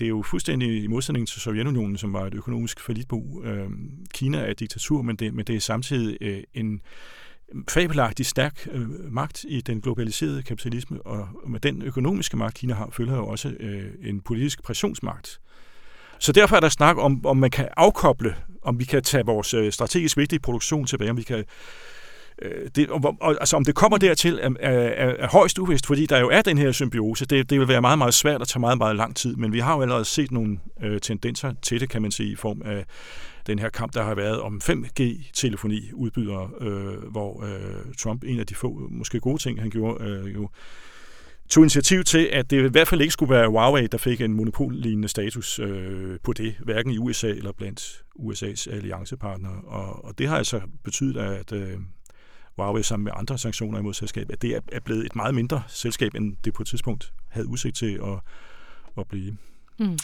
[0.00, 3.42] Det er jo fuldstændig i modsætning til Sovjetunionen, som var et økonomisk forlitbo.
[3.44, 3.70] Øh,
[4.14, 6.80] Kina er et diktatur, men det, men det er samtidig øh, en
[7.68, 12.88] fabelagtig stærk øh, magt i den globaliserede kapitalisme, og med den økonomiske magt, Kina har,
[12.92, 15.40] følger jo også øh, en politisk pressionsmagt.
[16.18, 19.54] Så derfor er der snak om, om man kan afkoble, om vi kan tage vores
[19.54, 21.44] øh, strategisk vigtige produktion tilbage, om vi kan
[22.42, 26.06] Øh, det, og, og, altså om det kommer dertil er, er, er højst uvist, fordi
[26.06, 27.26] der jo er den her symbiose.
[27.26, 29.58] Det, det vil være meget, meget svært at tage meget, meget lang tid, men vi
[29.58, 32.84] har jo allerede set nogle øh, tendenser til det, kan man sige, i form af
[33.46, 38.46] den her kamp, der har været om 5G-telefoni udbydere, øh, hvor øh, Trump, en af
[38.46, 40.48] de få måske gode ting, han gjorde, øh, jo
[41.50, 44.32] tog initiativ til, at det i hvert fald ikke skulle være Huawei, der fik en
[44.32, 49.60] monopollignende status øh, på det, hverken i USA eller blandt USA's alliancepartnere.
[49.66, 51.78] Og, og det har altså betydet, at øh,
[52.60, 56.14] Huawei sammen med andre sanktioner imod selskabet, at det er blevet et meget mindre selskab,
[56.14, 58.18] end det på et tidspunkt havde udsigt til at,
[58.98, 59.36] at blive.
[59.78, 59.98] Mm.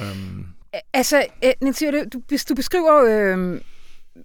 [0.00, 0.46] Um,
[0.92, 1.26] altså,
[1.62, 3.60] Nancy, du, du beskriver øh,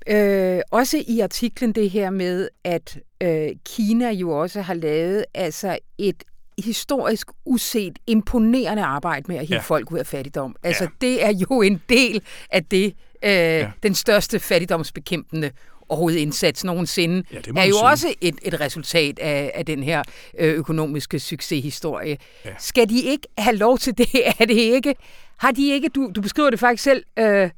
[0.07, 5.77] øh, også i artiklen det her med, at øh, Kina jo også har lavet altså
[5.97, 6.23] et
[6.63, 9.61] historisk uset, imponerende arbejde med at hive ja.
[9.61, 10.55] folk ud af fattigdom.
[10.63, 10.89] Altså, ja.
[11.01, 12.85] det er jo en del af det,
[13.23, 13.71] øh, ja.
[13.83, 15.51] den største fattigdomsbekæmpende
[15.89, 17.85] overhovedet indsats nogensinde, ja, er jo sige.
[17.85, 20.03] også et, et resultat af, af den her
[20.39, 22.17] øh, økonomiske succeshistorie.
[22.45, 22.49] Ja.
[22.59, 24.07] Skal de ikke have lov til det?
[24.39, 24.95] Er det ikke?
[25.37, 27.49] Har de ikke, du, du beskriver det faktisk selv, øh,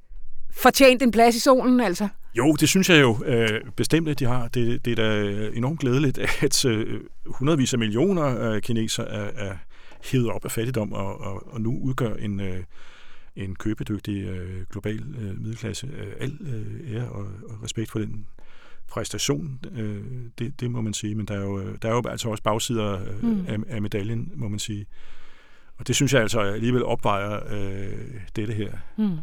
[0.52, 2.08] fortjent en plads i solen, altså?
[2.38, 4.48] Jo, det synes jeg jo øh, bestemt, at de har.
[4.48, 9.54] Det, det er da enormt glædeligt, at øh, hundredvis af millioner af kinesere er, er
[10.04, 12.63] hævet op af fattigdom og, og, og nu udgør en, øh,
[13.38, 15.88] en købedygtig øh, global øh, middelklasse.
[15.88, 18.28] Øh, al øh, ære og, og respekt for den
[18.88, 20.04] præstation, øh,
[20.39, 21.15] det, det må man sige.
[21.15, 23.45] Men der er jo, der er jo altså også bagsider øh, mm.
[23.47, 24.86] af, af medaljen, må man sige.
[25.78, 28.71] Og det synes jeg altså alligevel opvejer øh, dette her.
[28.97, 29.17] Mm.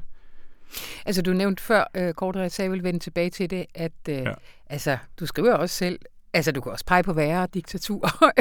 [1.06, 4.14] Altså du nævnte før, øh, kort og jeg vil vende tilbage til det, at øh,
[4.14, 4.32] ja.
[4.66, 5.98] altså, du skriver også selv,
[6.34, 8.32] Altså, du kan også pege på værre diktaturer.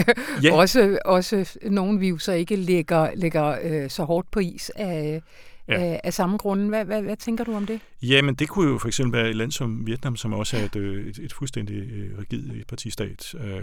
[0.44, 0.56] ja.
[0.62, 5.22] også, også nogle vi jo så ikke lægger, lægger øh, så hårdt på is af,
[5.68, 5.94] ja.
[5.94, 6.70] øh, af samme grunde.
[6.70, 7.80] Hvad, hvad, hvad tænker du om det?
[8.02, 10.76] Jamen, det kunne jo for eksempel være et land som Vietnam, som også er et,
[10.76, 13.36] øh, et, et fuldstændig øh, rigid partistat.
[13.36, 13.62] Øh,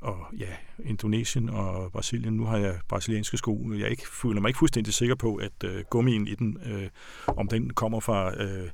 [0.00, 0.48] og ja,
[0.84, 2.34] Indonesien og Brasilien.
[2.34, 3.72] Nu har jeg brasilianske sko.
[3.72, 6.88] Jeg ikke, føler mig ikke fuldstændig sikker på, at øh, gummien i den, øh,
[7.26, 8.42] om den kommer fra...
[8.42, 8.68] Øh,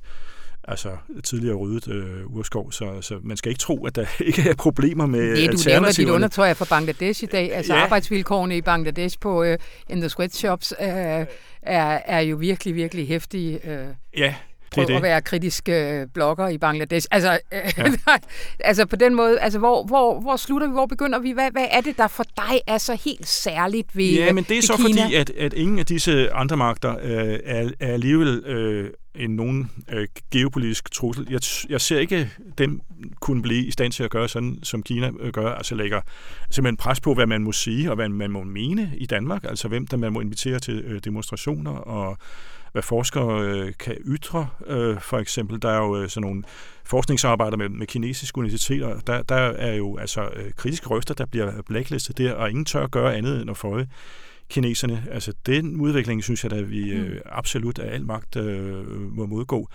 [0.63, 0.89] altså
[1.23, 5.05] tidligere ryddet øh, urskov, så, så man skal ikke tro, at der ikke er problemer
[5.05, 7.55] med Nej, du nævner dit undertøj fra Bangladesh i dag.
[7.55, 7.79] Altså ja.
[7.79, 9.53] arbejdsvilkårene i Bangladesh på uh,
[9.89, 11.25] in the sweatshops uh, er,
[12.05, 13.59] er jo virkelig, virkelig hæftige.
[13.63, 14.35] Uh, ja,
[14.75, 14.95] det er det.
[14.95, 17.07] at være kritiske blogger i Bangladesh.
[17.11, 17.69] Altså, ja.
[18.59, 21.31] altså på den måde, altså hvor, hvor, hvor slutter vi, hvor begynder vi?
[21.31, 24.57] Hvad, hvad er det, der for dig er så helt særligt ved Ja, men det
[24.57, 25.03] er så Kina?
[25.03, 29.71] fordi, at, at ingen af disse andre magter øh, er, er alligevel øh, en nogen
[29.89, 31.27] øh, geopolitisk trussel.
[31.29, 32.81] Jeg, jeg ser ikke dem
[33.19, 36.01] kunne blive i stand til at gøre sådan, som Kina øh, gør, altså lægger
[36.51, 39.67] simpelthen pres på, hvad man må sige og hvad man må mene i Danmark, altså
[39.67, 42.17] hvem der man må invitere til øh, demonstrationer og
[42.71, 44.47] hvad forskere øh, kan ytre.
[44.67, 46.43] Øh, for eksempel, der er jo øh, sådan nogle
[46.83, 48.99] forskningsarbejder med, med kinesiske universiteter.
[48.99, 52.87] Der, der er jo altså øh, kritiske røster, der bliver blacklistet der, og ingen tør
[52.87, 53.81] gøre andet end at få
[54.49, 55.07] kineserne.
[55.11, 57.17] Altså den udvikling, synes jeg, at vi øh, mm.
[57.25, 59.69] absolut af al magt øh, må modgå.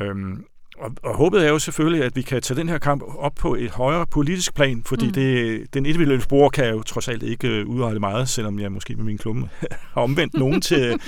[0.00, 0.44] Øhm,
[0.78, 3.54] og, og håbet er jo selvfølgelig, at vi kan tage den her kamp op på
[3.54, 5.12] et højere politisk plan, fordi mm.
[5.12, 8.94] det, den individuelle spor kan jo trods alt ikke øh, udrette meget, selvom jeg måske
[8.96, 9.48] med min klumme
[9.94, 11.00] har omvendt nogen til at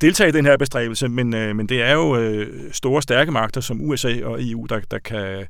[0.00, 1.08] deltage i den her bestræbelse.
[1.08, 4.80] Men, øh, men det er jo øh, store, stærke magter som USA og EU, der,
[4.90, 5.46] der kan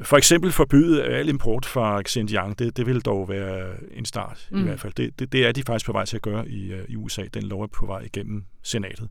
[0.00, 4.58] for eksempel forbyde al import fra Xinjiang, det, det vil dog være en start mm.
[4.58, 4.92] i hvert fald.
[4.92, 7.22] Det, det, det er de faktisk på vej til at gøre i, uh, i USA.
[7.34, 9.08] Den lov er på vej igennem senatet.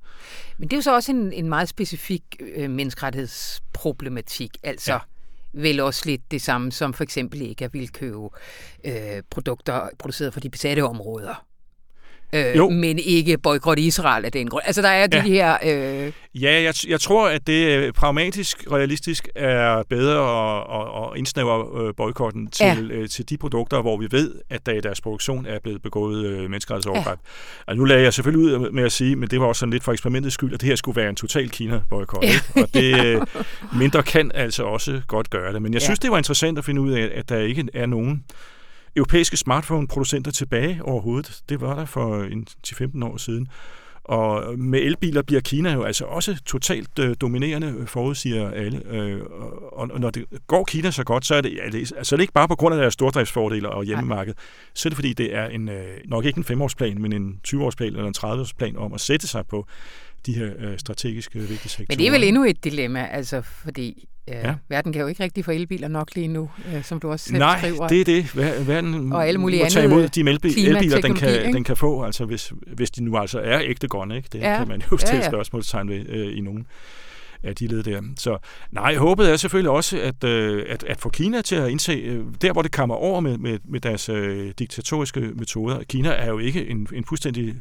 [0.58, 4.58] Men det er jo så også en, en meget specifik øh, menneskerettighedsproblematik.
[4.64, 5.00] Altså ja.
[5.54, 8.30] vel også lidt det samme som for eksempel ikke at ville købe
[8.86, 8.94] øh,
[9.30, 11.46] produkter produceret fra de besatte områder
[12.34, 12.70] øh, jo.
[12.70, 14.64] men ikke boykot Israel af den grund.
[14.66, 15.24] Altså, der er de ja.
[15.24, 15.58] her...
[16.06, 16.12] Øh...
[16.36, 20.20] Ja, jeg, jeg tror, at det øh, pragmatisk, realistisk er bedre
[20.62, 22.96] at, at, indsnævre øh, boykotten til, ja.
[22.96, 26.26] øh, til de produkter, hvor vi ved, at der i deres produktion er blevet begået
[26.26, 27.20] øh, menneskerettighedsovergreb.
[27.24, 27.72] Ja.
[27.72, 29.84] Altså, nu lagde jeg selvfølgelig ud med at sige, men det var også sådan lidt
[29.84, 32.24] for eksperimentets skyld, at det her skulle være en total Kina-boykot.
[32.24, 32.62] Ja.
[32.62, 33.22] Og det øh,
[33.80, 35.62] mindre kan altså også godt gøre det.
[35.62, 36.02] Men jeg synes, ja.
[36.02, 38.24] det var interessant at finde ud af, at der ikke er nogen
[38.96, 41.42] europæiske smartphone-producenter tilbage overhovedet.
[41.50, 43.48] Det var der for en 10-15 år siden.
[44.04, 48.82] Og med elbiler bliver Kina jo altså også totalt øh, dominerende, forudsiger alle.
[48.90, 49.22] Øh,
[49.72, 52.18] og, og når det går Kina så godt, så er det, er det, altså er
[52.18, 54.34] det ikke bare på grund af deres stordriftsfordele og hjemmemarked.
[54.74, 57.88] Så er det fordi, det er en, øh, nok ikke en femårsplan, men en 20-årsplan
[57.88, 59.68] eller en 30-årsplan om at sætte sig på
[60.26, 61.86] de her øh, strategiske vigtige sektorer.
[61.90, 64.56] Men det er vel endnu et dilemma, altså fordi Ja.
[64.70, 67.40] Verden kan jo ikke rigtig få elbiler nok lige nu, øh, som du også selv
[67.40, 67.88] Nej, skriver.
[67.88, 68.36] det er det.
[68.68, 72.26] Verden og alle mulige må tage imod de elbiler, den kan, den kan få, altså
[72.26, 74.18] hvis, hvis de nu altså er ægte grønne.
[74.18, 74.30] Ikke?
[74.32, 74.58] Det ja.
[74.58, 75.30] kan man jo stille ja, ja.
[75.30, 76.68] spørgsmålstegn ved øh, i nogen
[77.44, 78.02] af de led der.
[78.18, 78.38] Så
[78.72, 82.26] nej, håbet er selvfølgelig også at, øh, at, at få Kina til at indse, øh,
[82.42, 85.84] der hvor det kommer over med, med, med deres øh, diktatoriske metoder.
[85.84, 87.56] Kina er jo ikke en, en fuldstændig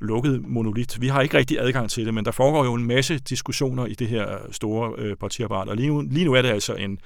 [0.00, 1.00] lukket monolit.
[1.00, 3.94] Vi har ikke rigtig adgang til det, men der foregår jo en masse diskussioner i
[3.94, 6.98] det her store øh, partiapparat, og lige nu, lige nu er det altså en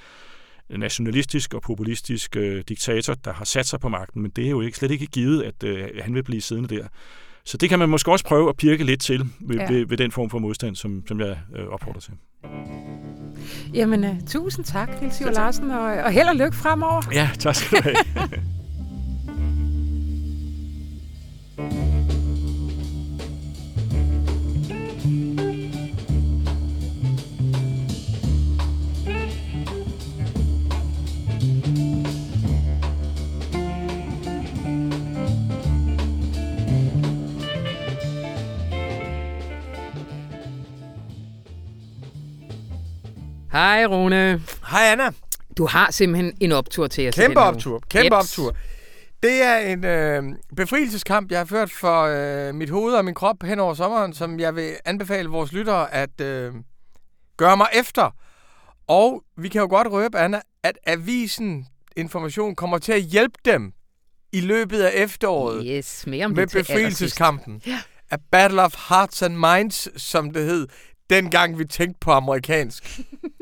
[0.71, 4.61] nationalistisk og populistisk øh, diktator, der har sat sig på magten, men det er jo
[4.61, 6.87] ikke, slet ikke givet, at øh, han vil blive siddende der.
[7.45, 9.73] Så det kan man måske også prøve at pirke lidt til ved, ja.
[9.73, 12.13] ved, ved den form for modstand, som, som jeg øh, opfordrer til.
[13.75, 17.03] Jamen, uh, tusind tak, Nils Larsen, og, og held og lykke fremover.
[17.13, 17.97] Ja, tak skal du have.
[43.55, 44.43] Hej Rune.
[44.71, 45.11] Hej Anna.
[45.57, 47.15] Du har simpelthen en optur til os.
[47.15, 47.83] Kæmpe optur.
[47.89, 48.39] Kæmpe Jeps.
[48.39, 48.57] optur.
[49.23, 50.23] Det er en øh,
[50.57, 54.41] befrielseskamp, jeg har ført for øh, mit hoved og min krop hen over sommeren, som
[54.41, 56.53] jeg vil anbefale vores lyttere at øh,
[57.37, 58.11] gøre mig efter.
[58.87, 63.73] Og vi kan jo godt røbe, Anna, at avisen Information kommer til at hjælpe dem
[64.33, 67.63] i løbet af efteråret yes, mere om med det befrielseskampen.
[67.67, 67.81] Ja.
[68.11, 70.69] A Battle of Hearts and Minds, som det hed,
[71.11, 72.85] dengang vi tænkte på amerikansk.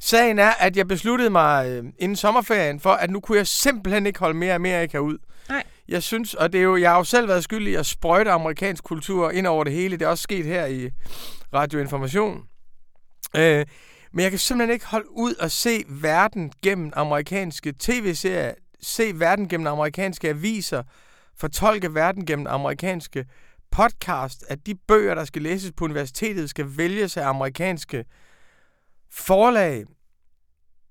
[0.00, 4.06] Sagen er, at jeg besluttede mig øh, inden sommerferien for, at nu kunne jeg simpelthen
[4.06, 5.18] ikke holde mere Amerika ud.
[5.48, 5.62] Nej.
[5.88, 8.84] Jeg synes, og det er jo, jeg har jo selv været skyldig at sprøjte amerikansk
[8.84, 9.96] kultur ind over det hele.
[9.96, 10.90] Det er også sket her i
[11.54, 12.42] Radioinformation.
[13.36, 13.66] Øh,
[14.12, 19.48] men jeg kan simpelthen ikke holde ud og se verden gennem amerikanske tv-serier, se verden
[19.48, 20.82] gennem amerikanske aviser,
[21.38, 23.24] fortolke verden gennem amerikanske
[23.70, 28.04] podcast, at de bøger, der skal læses på universitetet, skal vælges af amerikanske
[29.16, 29.84] forlag.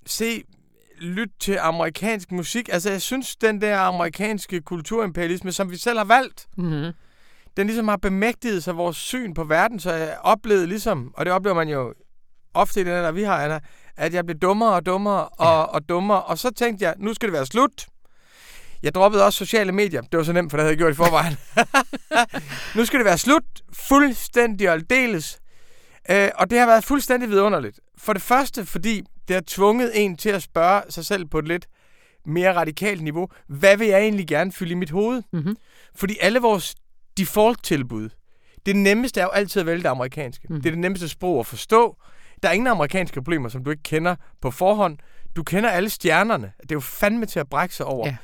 [0.05, 0.43] Se,
[0.99, 2.69] lyt til amerikansk musik.
[2.71, 6.91] Altså, jeg synes, den der amerikanske kulturimperialisme, som vi selv har valgt, mm-hmm.
[7.57, 11.33] den ligesom har bemægtiget sig vores syn på verden, så jeg oplevede ligesom, og det
[11.33, 11.93] oplever man jo
[12.53, 13.59] ofte i den der, vi har, Anna,
[13.97, 15.61] at jeg blev dummere og dummere og, ja.
[15.61, 17.87] og dummere, og så tænkte jeg, nu skal det være slut.
[18.83, 20.01] Jeg droppede også sociale medier.
[20.01, 21.37] Det var så nemt, for det havde jeg gjort i forvejen.
[22.75, 23.43] nu skal det være slut.
[23.73, 25.39] Fuldstændig og aldeles.
[26.09, 27.79] Øh, og det har været fuldstændig vidunderligt.
[27.97, 31.47] For det første, fordi det har tvunget en til at spørge sig selv på et
[31.47, 31.67] lidt
[32.25, 33.27] mere radikalt niveau.
[33.47, 35.23] Hvad vil jeg egentlig gerne fylde i mit hoved?
[35.33, 35.55] Mm-hmm.
[35.95, 36.75] Fordi alle vores
[37.17, 38.09] default-tilbud,
[38.65, 40.47] det nemmeste er jo altid at vælge det amerikanske.
[40.47, 40.55] Mhm.
[40.55, 40.61] Mm.
[40.61, 41.97] Det er det nemmeste sprog at forstå.
[42.43, 44.97] Der er ingen amerikanske problemer, som du ikke kender på forhånd.
[45.35, 46.51] Du kender alle stjernerne.
[46.61, 48.07] Det er jo fandme til at brække sig over.
[48.07, 48.15] Ja.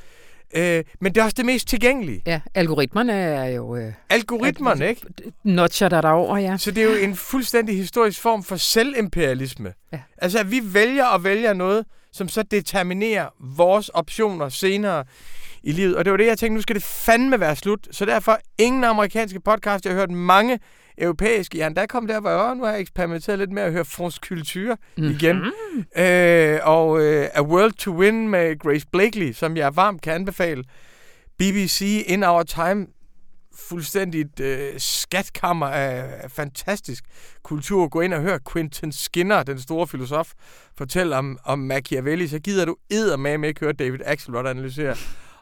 [0.53, 2.21] Øh, men det er også det mest tilgængelige.
[2.25, 5.01] Ja, algoritmerne er jo øh, Algoritmerne, ikke?
[5.43, 6.57] notcher der derover, ja.
[6.57, 9.73] Så det er jo en fuldstændig historisk form for selvimperialisme.
[9.93, 9.99] Ja.
[10.17, 15.03] Altså, at vi vælger og vælger noget, som så determinerer vores optioner senere
[15.63, 15.95] i livet.
[15.95, 17.87] Og det var det, jeg tænkte, nu skal det fandme være slut.
[17.91, 19.85] Så derfor ingen amerikanske podcast.
[19.85, 20.59] Jeg har hørt mange
[21.01, 21.57] europæiske.
[21.57, 23.71] Jeg er endda kommet der, hvor jeg, "Åh, nu har jeg eksperimenteret lidt med at
[23.71, 25.35] høre fransk kultur igen.
[25.97, 30.63] Øh, og øh, A World to Win med Grace Blakely, som jeg varmt kan anbefale.
[31.37, 32.87] BBC In Our Time
[33.69, 37.03] fuldstændigt øh, skatkammer af, af fantastisk
[37.43, 37.87] kultur.
[37.87, 40.31] Gå ind og hør Quentin Skinner, den store filosof,
[40.77, 42.75] fortælle om, om Machiavelli, så gider du
[43.17, 44.95] med ikke høre David Axelrod analysere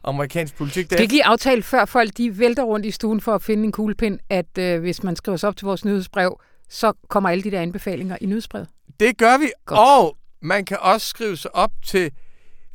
[0.03, 0.85] amerikansk politik.
[0.85, 3.63] Skal vi ikke lige aftale, før folk de vælter rundt i stuen for at finde
[3.63, 7.43] en kuglepind, at øh, hvis man skriver sig op til vores nyhedsbrev, så kommer alle
[7.43, 8.67] de der anbefalinger i nyhedsbrevet?
[8.99, 9.79] Det gør vi, Godt.
[9.79, 12.11] og man kan også skrive sig op til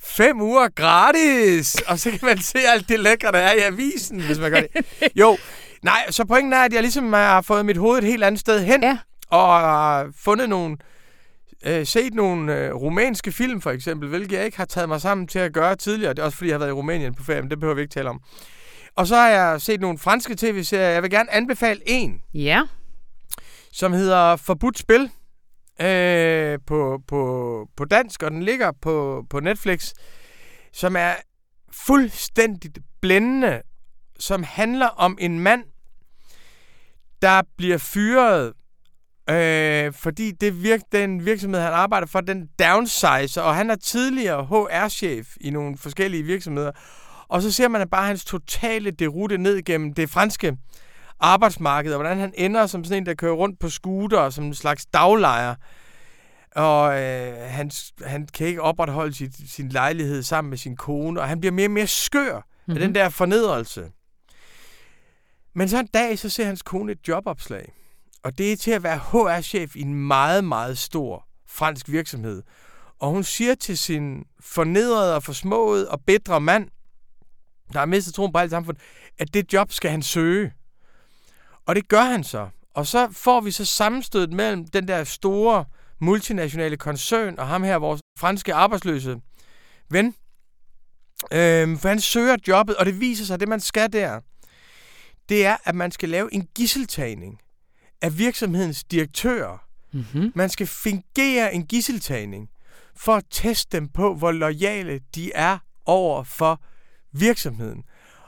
[0.03, 4.21] fem uger gratis, og så kan man se alt det lækre, der er i avisen,
[4.21, 4.71] hvis man gør det.
[5.21, 5.37] Jo,
[5.83, 8.65] nej, så pointen er, at jeg ligesom har fået mit hoved et helt andet sted
[8.65, 8.99] hen, Ja.
[9.31, 10.79] og fundet nogle, øh,
[11.85, 15.39] set nogle øh, rumænske film, for eksempel, hvilket jeg ikke har taget mig sammen til
[15.39, 16.15] at gøre tidligere.
[16.15, 17.81] Det er også fordi, jeg har været i Rumænien på ferie, men det behøver vi
[17.83, 18.21] ikke tale om.
[18.97, 20.89] Og så har jeg set nogle franske tv-serier.
[20.89, 22.63] Jeg vil gerne anbefale en, Ja.
[23.73, 25.11] som hedder Forbudt Spil
[25.81, 29.93] øh, på, på, på dansk, og den ligger på, på Netflix,
[30.73, 31.13] som er
[31.73, 33.63] fuldstændigt blændende,
[34.19, 35.65] som handler om en mand,
[37.23, 38.53] der bliver fyret,
[39.31, 44.45] øh, fordi det virk, den virksomhed, han arbejder for, den downsizer, og han er tidligere
[44.45, 46.73] HR-chef i nogle forskellige virksomheder.
[47.29, 50.57] Og så ser man bare hans totale derute ned gennem det franske
[51.21, 54.55] arbejdsmarked, og hvordan han ender som sådan en, der kører rundt på scooter, som en
[54.55, 55.55] slags daglejer.
[56.57, 57.71] Og øh, han,
[58.05, 61.67] han kan ikke opretholde sit, sin lejlighed sammen med sin kone, og han bliver mere
[61.67, 62.75] og mere skør mm-hmm.
[62.75, 63.91] af den der fornedrelse.
[65.55, 67.73] Men så en dag, så ser hans kone et jobopslag.
[68.25, 72.43] Og det er til at være HR-chef i en meget, meget stor fransk virksomhed.
[72.99, 76.69] Og hun siger til sin fornedrede og forsmået og bedre mand,
[77.73, 78.83] der har mistet troen på alt samfundet,
[79.19, 80.53] at det job skal han søge.
[81.67, 82.49] Og det gør han så.
[82.75, 85.65] Og så får vi så sammenstødet mellem den der store
[86.01, 89.21] multinationale koncern og ham her, vores franske arbejdsløse
[89.91, 90.15] ven.
[91.33, 94.21] Øhm, for han søger jobbet, og det viser sig, at det man skal der,
[95.29, 97.41] det er, at man skal lave en gisseltagning
[98.05, 99.59] af virksomhedens direktører.
[99.93, 100.33] Mm-hmm.
[100.35, 102.49] Man skal fingere en gisseltagning
[102.97, 106.61] for at teste dem på, hvor lojale de er over for
[107.13, 107.83] virksomheden.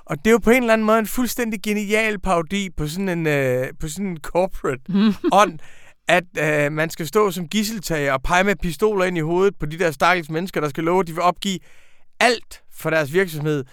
[0.04, 3.08] Og det er jo på en eller anden måde en fuldstændig genial parodi på sådan
[3.08, 4.82] en, øh, på sådan en corporate
[5.42, 5.58] ånd,
[6.08, 9.66] at øh, man skal stå som gisseltager og pege med pistoler ind i hovedet på
[9.66, 11.58] de der stakkels mennesker, der skal love, at de vil opgive
[12.20, 13.64] alt for deres virksomhed.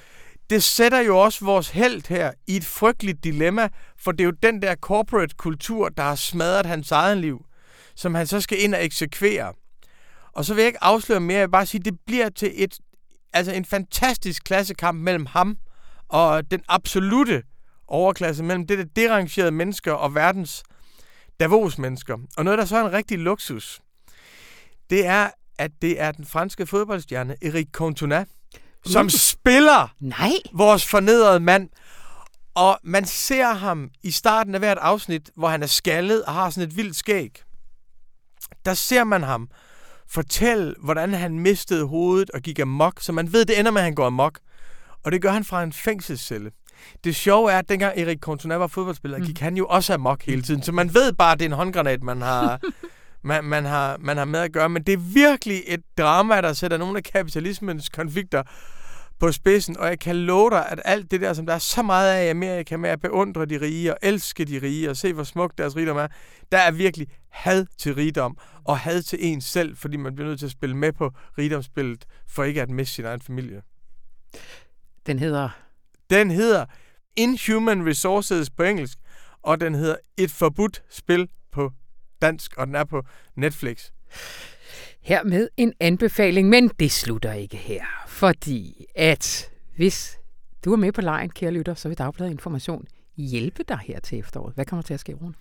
[0.49, 4.31] Det sætter jo også vores held her i et frygteligt dilemma, for det er jo
[4.43, 7.45] den der corporate kultur, der har smadret hans eget liv,
[7.95, 9.53] som han så skal ind og eksekvere.
[10.33, 12.51] Og så vil jeg ikke afsløre mere, jeg vil bare sige, at det bliver til
[12.55, 12.79] et,
[13.33, 15.57] altså en fantastisk klassekamp mellem ham
[16.09, 17.43] og den absolute
[17.87, 20.63] overklasse, mellem det der derangerede mennesker og verdens
[21.39, 22.17] Davos-mennesker.
[22.37, 23.81] Og noget, der så er en rigtig luksus,
[24.89, 28.25] det er, at det er den franske fodboldstjerne Eric Cantona,
[28.85, 30.33] som spiller Nej.
[30.53, 31.69] vores fornedrede mand.
[32.55, 36.49] Og man ser ham i starten af hvert afsnit, hvor han er skaldet og har
[36.49, 37.43] sådan et vildt skæg.
[38.65, 39.49] Der ser man ham
[40.09, 43.85] fortælle, hvordan han mistede hovedet og gik amok, så man ved, det ender med, at
[43.85, 44.39] han går amok.
[45.03, 46.51] Og det gør han fra en fængselscelle.
[47.03, 49.25] Det sjove er, at dengang Erik Cantona var fodboldspiller, mm.
[49.25, 50.63] gik han jo også amok hele tiden.
[50.63, 52.59] Så man ved bare, at det er en håndgranat, man har,
[53.23, 54.69] man, man, har, man har med at gøre.
[54.69, 58.43] Men det er virkelig et drama, der sætter nogle af kapitalismens konflikter
[59.19, 59.77] på spidsen.
[59.77, 62.25] Og jeg kan love dig, at alt det der, som der er så meget af
[62.25, 65.57] i Amerika med at beundre de rige og elske de rige og se, hvor smukt
[65.57, 66.07] deres rigdom er,
[66.51, 70.39] der er virkelig had til rigdom og had til en selv, fordi man bliver nødt
[70.39, 73.61] til at spille med på rigdomsspillet for ikke at miste sin egen familie.
[75.05, 75.49] Den hedder...
[76.09, 76.65] Den hedder
[77.15, 78.97] Inhuman Resources på engelsk,
[79.41, 81.71] og den hedder Et forbudt spil på
[82.23, 83.03] dansk, og den er på
[83.35, 83.89] Netflix.
[85.01, 87.83] Her med en anbefaling, men det slutter ikke her.
[88.07, 90.17] Fordi at hvis
[90.65, 92.85] du er med på lejen, kære lytter, så vil Dagbladet Information
[93.17, 94.55] hjælpe dig her til efteråret.
[94.55, 95.33] Hvad kommer til at ske, Rune?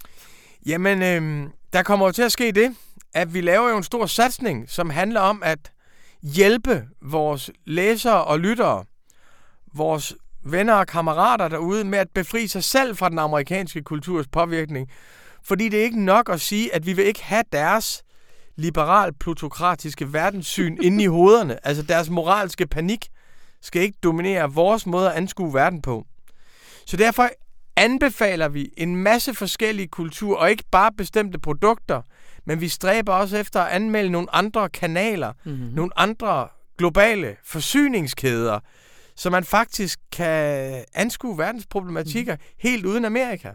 [0.66, 2.76] Jamen, øh, der kommer jo til at ske det,
[3.14, 5.72] at vi laver jo en stor satsning, som handler om at
[6.22, 8.84] hjælpe vores læsere og lyttere,
[9.74, 10.14] vores
[10.44, 14.90] venner og kammerater derude med at befri sig selv fra den amerikanske kulturs påvirkning.
[15.44, 18.02] Fordi det er ikke nok at sige, at vi vil ikke have deres
[18.56, 21.58] liberal-plutokratiske verdenssyn inde i hovederne.
[21.66, 23.08] Altså deres moralske panik
[23.60, 26.06] skal ikke dominere vores måde at anskue verden på.
[26.86, 27.28] Så derfor
[27.76, 32.02] anbefaler vi en masse forskellige kulturer, og ikke bare bestemte produkter,
[32.44, 35.70] men vi stræber også efter at anmelde nogle andre kanaler, mm-hmm.
[35.74, 38.60] nogle andre globale forsyningskæder,
[39.16, 42.40] så man faktisk kan anskue verdens problematikker mm.
[42.58, 43.50] helt uden Amerika.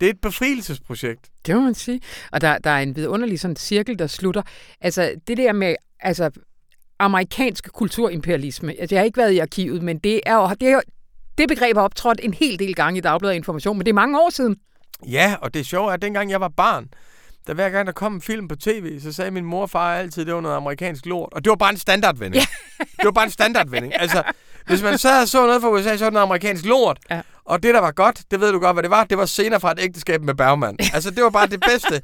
[0.00, 1.28] Det er et befrielsesprojekt.
[1.46, 2.00] Det må man sige.
[2.32, 4.42] Og der, der er en vidunderlig sådan cirkel, der slutter.
[4.80, 6.30] Altså, det der med altså,
[6.98, 8.74] amerikansk kulturimperialisme.
[8.80, 10.80] Altså, jeg har ikke været i arkivet, men det er jo, det, er jo,
[11.38, 14.20] det begreb har optrådt en hel del gange i Dagbladet Information, men det er mange
[14.20, 14.56] år siden.
[15.08, 16.88] Ja, og det sjove er, at dengang jeg var barn,
[17.46, 19.94] der hver gang der kom en film på tv, så sagde min mor og far
[19.94, 21.32] altid, at det var noget amerikansk lort.
[21.32, 22.34] Og det var bare en standardvending.
[22.34, 22.46] Ja.
[22.78, 24.00] det var bare en standardvending.
[24.00, 24.22] Altså,
[24.66, 26.98] hvis man sad og så noget fra USA, så var det noget amerikansk lort.
[27.10, 27.20] Ja.
[27.50, 29.04] Og det, der var godt, det ved du godt, hvad det var.
[29.04, 30.76] Det var scener fra et ægteskab med Bergman.
[30.94, 32.00] Altså, det var bare det bedste.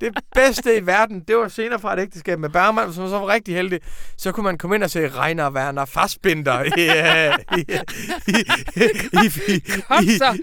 [0.00, 2.84] Det bedste i verden, det var scener fra et ægteskab med Bergman.
[2.84, 3.80] Man så var rigtig heldig,
[4.16, 6.62] så kunne man komme ind og se Reiner Werner Fassbinder.
[6.62, 6.68] I,
[7.56, 7.64] i,
[9.12, 9.26] i,
[10.04, 10.38] i, så,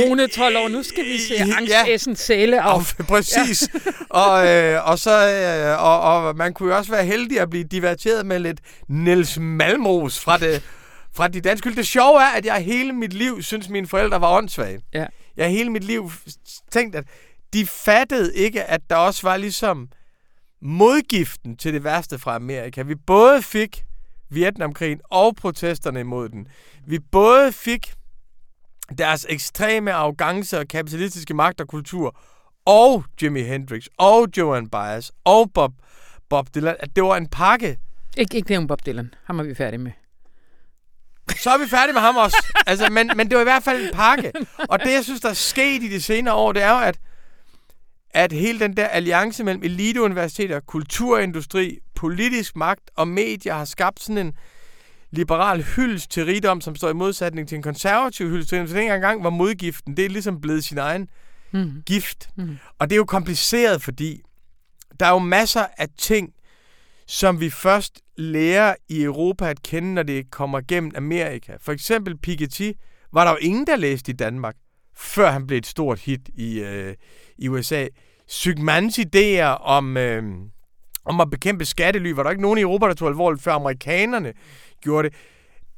[0.00, 0.68] Rune 12 år.
[0.68, 2.64] Nu skal vi se Angst Essen Sæle.
[2.64, 3.68] Og, præcis.
[4.10, 7.64] og, øh, og, så, øh, og, og man kunne jo også være heldig at blive
[7.64, 10.62] diverteret med lidt Niels Malmros fra det
[11.14, 11.76] fra de danske hylde.
[11.76, 14.80] Det sjove er, at jeg hele mit liv synes, mine forældre var åndssvage.
[14.94, 15.06] Ja.
[15.36, 16.10] Jeg hele mit liv
[16.70, 17.04] tænkt, at
[17.52, 19.88] de fattede ikke, at der også var ligesom
[20.62, 22.82] modgiften til det værste fra Amerika.
[22.82, 23.84] Vi både fik
[24.30, 26.48] Vietnamkrigen og protesterne imod den.
[26.86, 27.94] Vi både fik
[28.98, 32.16] deres ekstreme arrogance og kapitalistiske magt og kultur,
[32.66, 35.72] og Jimi Hendrix, og Joan Baez, og Bob,
[36.28, 36.76] Bob Dylan.
[36.80, 37.78] At det var en pakke.
[38.16, 39.14] Ikke, ikke Bob Dylan.
[39.24, 39.92] Ham er vi færdige med.
[41.30, 42.46] Så er vi færdige med ham også.
[42.66, 44.32] Altså, men, men det var i hvert fald en pakke.
[44.68, 46.98] Og det, jeg synes, der er sket i de senere år, det er jo, at,
[48.10, 54.18] at hele den der alliance mellem eliteuniversiteter, kulturindustri, politisk magt og medier har skabt sådan
[54.18, 54.32] en
[55.10, 58.68] liberal hyldest til rigdom, som står i modsætning til en konservativ hyldest til rigdom.
[58.68, 61.08] Så den gang var modgiften, det er ligesom blevet sin egen
[61.52, 61.82] mm.
[61.86, 62.28] gift.
[62.36, 62.58] Mm.
[62.78, 64.20] Og det er jo kompliceret, fordi
[65.00, 66.32] der er jo masser af ting,
[67.06, 71.56] som vi først lærer i Europa at kende, når det kommer gennem Amerika.
[71.60, 72.70] For eksempel Piketty
[73.12, 74.56] var der jo ingen, der læste i Danmark,
[74.96, 76.94] før han blev et stort hit i, øh,
[77.38, 77.86] i USA.
[78.26, 80.22] Sygmans idéer om, øh,
[81.04, 84.32] om at bekæmpe skattely, var der ikke nogen i Europa, der tog alvorligt, før amerikanerne
[84.80, 85.16] gjorde det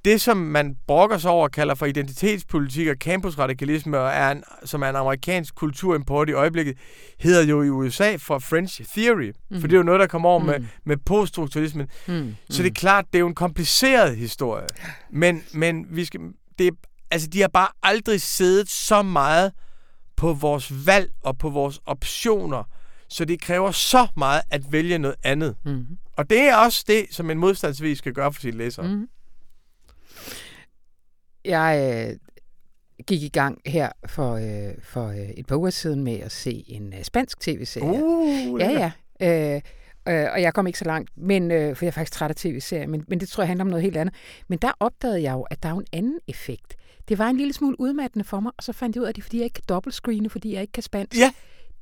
[0.04, 4.82] det, som man brokker sig over, kalder for identitetspolitik og campusradikalisme, og er en, som
[4.82, 6.78] er en amerikansk kulturimport i øjeblikket,
[7.18, 9.32] hedder jo i USA for French Theory.
[9.50, 9.60] Mm.
[9.60, 10.46] For det er jo noget, der kommer over mm.
[10.46, 11.88] med, med poststrukturalismen.
[12.06, 12.34] Mm.
[12.50, 14.66] Så det er klart, det er jo en kompliceret historie.
[15.10, 16.20] Men, men vi skal,
[16.58, 16.70] det
[17.10, 19.52] altså, de har bare aldrig siddet så meget
[20.16, 22.64] på vores valg og på vores optioner,
[23.08, 25.56] så det kræver så meget at vælge noget andet.
[25.64, 25.86] Mm.
[26.16, 28.86] Og det er også det, som en modstandsvis skal gøre for sine læsere.
[28.86, 29.08] Mm.
[31.44, 32.16] Jeg øh,
[33.06, 36.64] gik i gang her for, øh, for øh, et par uger siden med at se
[36.68, 38.04] en øh, spansk tv-serie.
[38.04, 38.90] Uh, ja, ja.
[39.54, 39.60] Øh,
[40.08, 42.36] øh, og jeg kom ikke så langt, men, øh, for jeg er faktisk træt af
[42.36, 44.14] tv-serier, men, men det tror jeg handler om noget helt andet.
[44.48, 46.76] Men der opdagede jeg jo, at der er en anden effekt.
[47.08, 49.16] Det var en lille smule udmattende for mig, og så fandt jeg ud af, at
[49.16, 51.20] det er, fordi jeg ikke kan dobbeltscreene, fordi jeg ikke kan spansk.
[51.20, 51.32] Ja.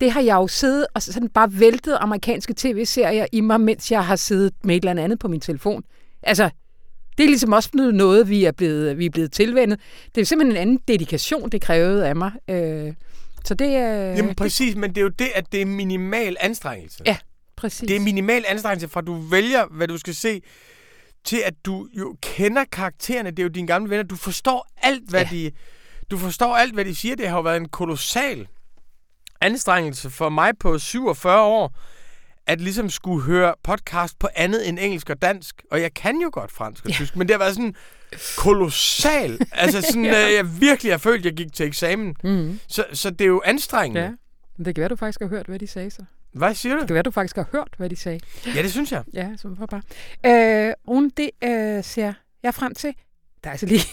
[0.01, 4.07] Det har jeg jo siddet og sådan bare væltet amerikanske tv-serier i mig, mens jeg
[4.07, 5.85] har siddet med et eller andet på min telefon.
[6.23, 6.51] Altså,
[7.19, 9.81] det er ligesom også blevet noget, vi er blevet, vi er blevet tilvendet.
[10.15, 12.33] Det er simpelthen en anden dedikation, det krævede af mig.
[12.51, 12.93] Øh,
[13.45, 14.15] så det er...
[14.15, 17.03] Jamen præcis, men det er jo det, at det er minimal anstrengelse.
[17.07, 17.17] Ja,
[17.57, 17.89] præcis.
[17.89, 20.43] Det er minimal anstrengelse, fra du vælger, hvad du skal se,
[21.25, 23.31] til at du jo kender karaktererne.
[23.31, 24.03] Det er jo dine gamle venner.
[24.03, 25.29] Du forstår alt, hvad ja.
[25.31, 25.51] de...
[26.11, 27.17] Du forstår alt, hvad de siger.
[27.17, 28.47] Det har jo været en kolossal
[29.41, 31.77] anstrengelse for mig på 47 år
[32.47, 35.63] at ligesom skulle høre podcast på andet end engelsk og dansk.
[35.71, 36.95] Og jeg kan jo godt fransk og ja.
[36.97, 37.75] tysk, men det har været sådan
[38.37, 39.39] kolossal.
[39.53, 40.27] altså sådan, ja.
[40.27, 42.17] øh, jeg virkelig har følt, at jeg gik til eksamen.
[42.25, 42.61] Mm.
[42.67, 44.01] Så, så det er jo anstrengende.
[44.01, 44.11] Ja.
[44.57, 46.05] Men det kan være, du faktisk har hørt, hvad de sagde så.
[46.33, 46.81] Hvad siger du?
[46.81, 48.21] Det kan være, du faktisk har hørt, hvad de sagde.
[48.47, 49.05] Ja, det synes jeg.
[49.13, 49.83] Ja, så var bare.
[50.27, 52.13] Øh, Rune, det øh, ser
[52.43, 52.95] jeg frem til.
[53.45, 53.87] Der er altså lige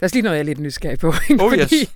[0.00, 1.14] Der er lige noget, jeg er lidt nysgerrig på.
[1.30, 1.44] Ikke?
[1.44, 1.92] Oh, fordi yes.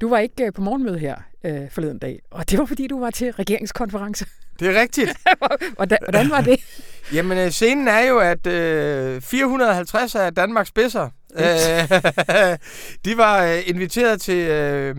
[0.00, 3.00] Du var ikke øh, på morgenmøde her øh, forleden dag, og det var fordi, du
[3.00, 4.26] var til regeringskonference.
[4.60, 5.16] Det er rigtigt.
[5.76, 6.60] hvordan, hvordan var det?
[7.14, 12.58] Jamen, øh, scenen er jo, at øh, 450 af Danmarks spidser, øh,
[13.04, 14.96] de var øh, inviteret til, øh,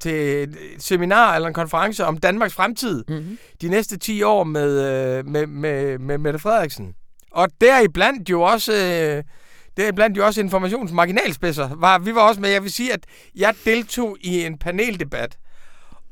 [0.00, 3.38] til et seminar eller en konference om Danmarks fremtid Mm-hmm.
[3.62, 6.94] de næste 10 år med, øh, med, med, med Mette Frederiksen.
[7.30, 8.72] Og deriblandt jo også...
[8.72, 9.24] Øh,
[9.76, 11.68] deriblandt jo også informationsmarginalspidser.
[11.76, 12.50] Var, vi var også med.
[12.50, 13.00] Jeg vil sige, at
[13.34, 15.38] jeg deltog i en paneldebat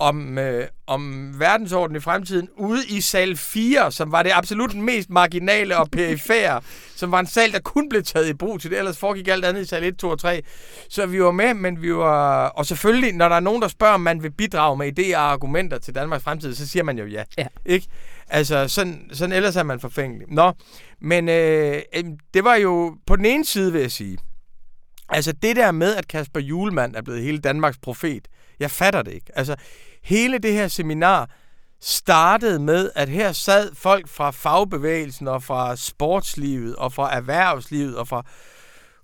[0.01, 5.11] om, øh, om verdensordenen i fremtiden ude i sal 4, som var det absolut mest
[5.11, 6.61] marginale og perifære,
[6.97, 9.45] som var en sal, der kun blev taget i brug til det, ellers foregik alt
[9.45, 10.43] andet i sal 1, 2 og 3.
[10.89, 12.49] Så vi var med, men vi var...
[12.49, 15.33] Og selvfølgelig, når der er nogen, der spørger, om man vil bidrage med idéer og
[15.33, 17.23] argumenter til Danmarks fremtid, så siger man jo ja.
[17.39, 17.47] Ja.
[17.67, 17.87] Ikke?
[18.29, 20.27] Altså, sådan, sådan ellers er man forfængelig.
[20.29, 20.53] Nå,
[21.01, 21.83] men øh,
[22.35, 24.19] det var jo på den ene side, vil jeg sige,
[25.09, 28.29] altså det der med, at Kasper Julemand er blevet hele Danmarks profet,
[28.61, 29.39] jeg fatter det ikke.
[29.39, 29.57] Altså,
[30.03, 31.31] hele det her seminar
[31.81, 38.09] startede med, at her sad folk fra fagbevægelsen og fra sportslivet og fra erhvervslivet og
[38.09, 38.23] fra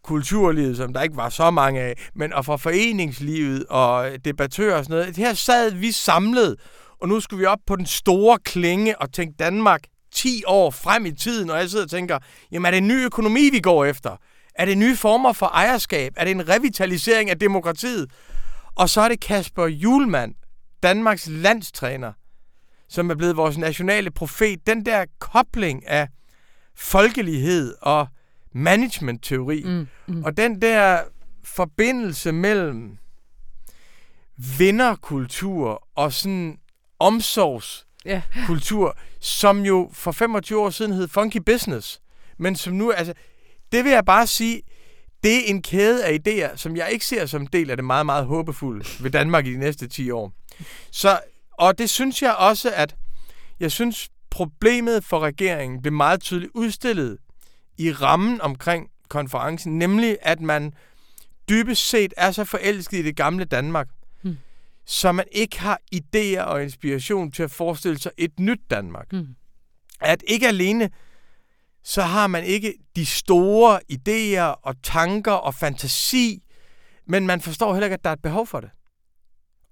[0.03, 4.85] kulturlivet, som der ikke var så mange af, men og fra foreningslivet og debattører og
[4.85, 5.17] sådan noget.
[5.17, 6.57] Her sad vi samlet,
[7.01, 9.81] og nu skulle vi op på den store klinge og tænke Danmark
[10.17, 12.19] 10 år frem i tiden, og jeg sidder og tænker,
[12.53, 14.17] jamen er det en ny økonomi, vi går efter?
[14.55, 16.13] Er det nye former for ejerskab?
[16.17, 18.11] Er det en revitalisering af demokratiet?
[18.75, 20.35] Og så er det Kasper Julemand,
[20.83, 22.13] Danmarks landstræner,
[22.89, 24.67] som er blevet vores nationale profet.
[24.67, 26.09] Den der kobling af
[26.77, 28.07] folkelighed og
[28.55, 30.25] managementteori, Mm, mm.
[30.25, 31.03] og den der
[31.45, 32.99] forbindelse mellem
[34.59, 36.59] vinderkultur og sådan
[36.99, 38.23] omsorgskultur, Ja.
[39.21, 42.01] som jo for 25 år siden hed Funky Business,
[42.39, 43.15] men som nu, altså,
[43.73, 44.63] det vil jeg bare sige,
[45.25, 48.07] det er en kæde af idéer, som jeg ikke ser som del af det meget,
[48.07, 50.33] meget håbefulde ved Danmark i de næste 10 år.
[50.91, 51.21] Så,
[51.53, 52.97] og det synes jeg også, at
[53.61, 57.19] jeg synes, problemet for regeringen blev meget tydeligt udstillet
[57.79, 60.73] i rammen omkring konferencen, nemlig at man
[61.49, 63.89] dybest set er så forelsket i det gamle Danmark,
[64.87, 69.13] så man ikke har idéer og inspiration til at forestille sig et nyt Danmark.
[69.13, 69.27] Mm.
[70.01, 70.91] At ikke alene
[71.85, 76.43] så har man ikke de store idéer og tanker og fantasi,
[77.07, 78.71] men man forstår heller ikke, at der er et behov for det.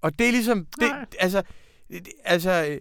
[0.03, 1.05] Og det er ligesom, det, Nej.
[1.21, 1.43] altså,
[1.91, 2.81] det- altså øh,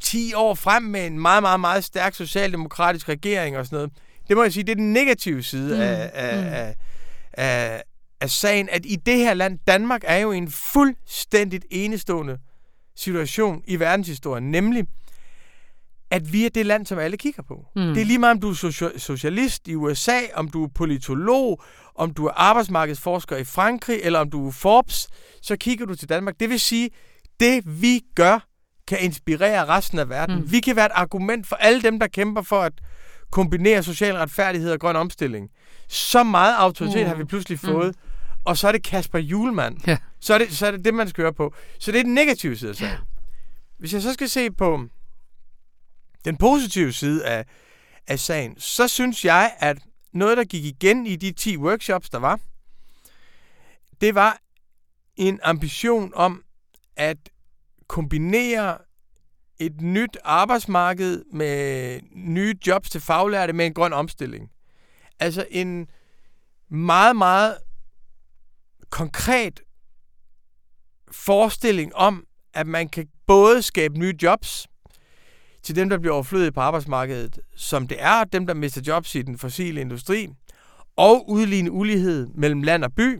[0.00, 3.92] 10 år frem med en meget, meget, meget stærk socialdemokratisk regering og sådan noget,
[4.28, 6.46] det må jeg sige, det er den negative side Mm, af, af, mm.
[6.52, 6.74] af,
[7.32, 7.82] af,
[8.20, 12.38] af sagen, at i det her land, Danmark er jo en fuldstændigt enestående
[12.96, 14.84] situation i verdenshistorien, nemlig
[16.10, 17.66] at vi er det land, som alle kigger på.
[17.76, 17.82] Mm.
[17.82, 17.94] Mm.
[17.94, 21.62] Det er lige meget, om du er socia- socialist i USA, om du er politolog,
[21.94, 25.08] om du er arbejdsmarkedsforsker i Frankrig, eller om du er Forbes,
[25.42, 26.34] så kigger du til Danmark.
[26.40, 26.90] Det vil sige,
[27.40, 28.46] det vi gør,
[28.88, 30.34] kan inspirere resten af verden.
[30.36, 30.40] Mm.
[30.42, 30.52] Mm.
[30.52, 32.72] Vi kan være et argument for alle dem, der kæmper for at
[33.30, 35.48] kombinere social retfærdighed og grøn omstilling.
[35.88, 37.08] Så meget autoritet Mm.
[37.08, 37.94] har vi pludselig fået.
[38.44, 39.78] Og så er det Kasper Julemand.
[39.86, 39.98] Ja.
[40.20, 41.54] Så, er det, så er det det, man skal høre på.
[41.78, 42.98] Så det er den negative side af sagen.
[43.78, 44.84] Hvis jeg så skal se på
[46.24, 47.44] den positive side af,
[48.06, 49.78] af sagen, så synes jeg, at
[50.12, 52.40] noget, der gik igen i de 10 workshops, der var,
[54.00, 54.38] det var
[55.16, 56.42] en ambition om
[56.96, 57.16] at
[57.86, 58.78] kombinere
[59.58, 64.50] et nyt arbejdsmarked med nye jobs til faglærte med en grøn omstilling.
[65.20, 65.88] Altså en
[66.68, 67.58] meget, meget
[68.90, 69.60] konkret
[71.10, 72.24] forestilling om,
[72.54, 74.66] at man kan både skabe nye jobs
[75.62, 79.22] til dem, der bliver overflødige på arbejdsmarkedet, som det er, dem, der mister jobs i
[79.22, 80.28] den fossile industri,
[80.96, 83.18] og udligne ulighed mellem land og by,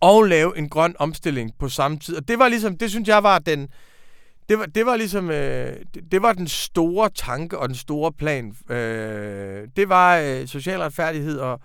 [0.00, 2.16] og lave en grøn omstilling på samme tid.
[2.16, 3.68] Og det var ligesom, det synes jeg var den,
[4.48, 8.12] det var, det var ligesom, øh, det, det var den store tanke og den store
[8.12, 8.56] plan.
[8.70, 11.60] Øh, det var øh, social retfærdighed og,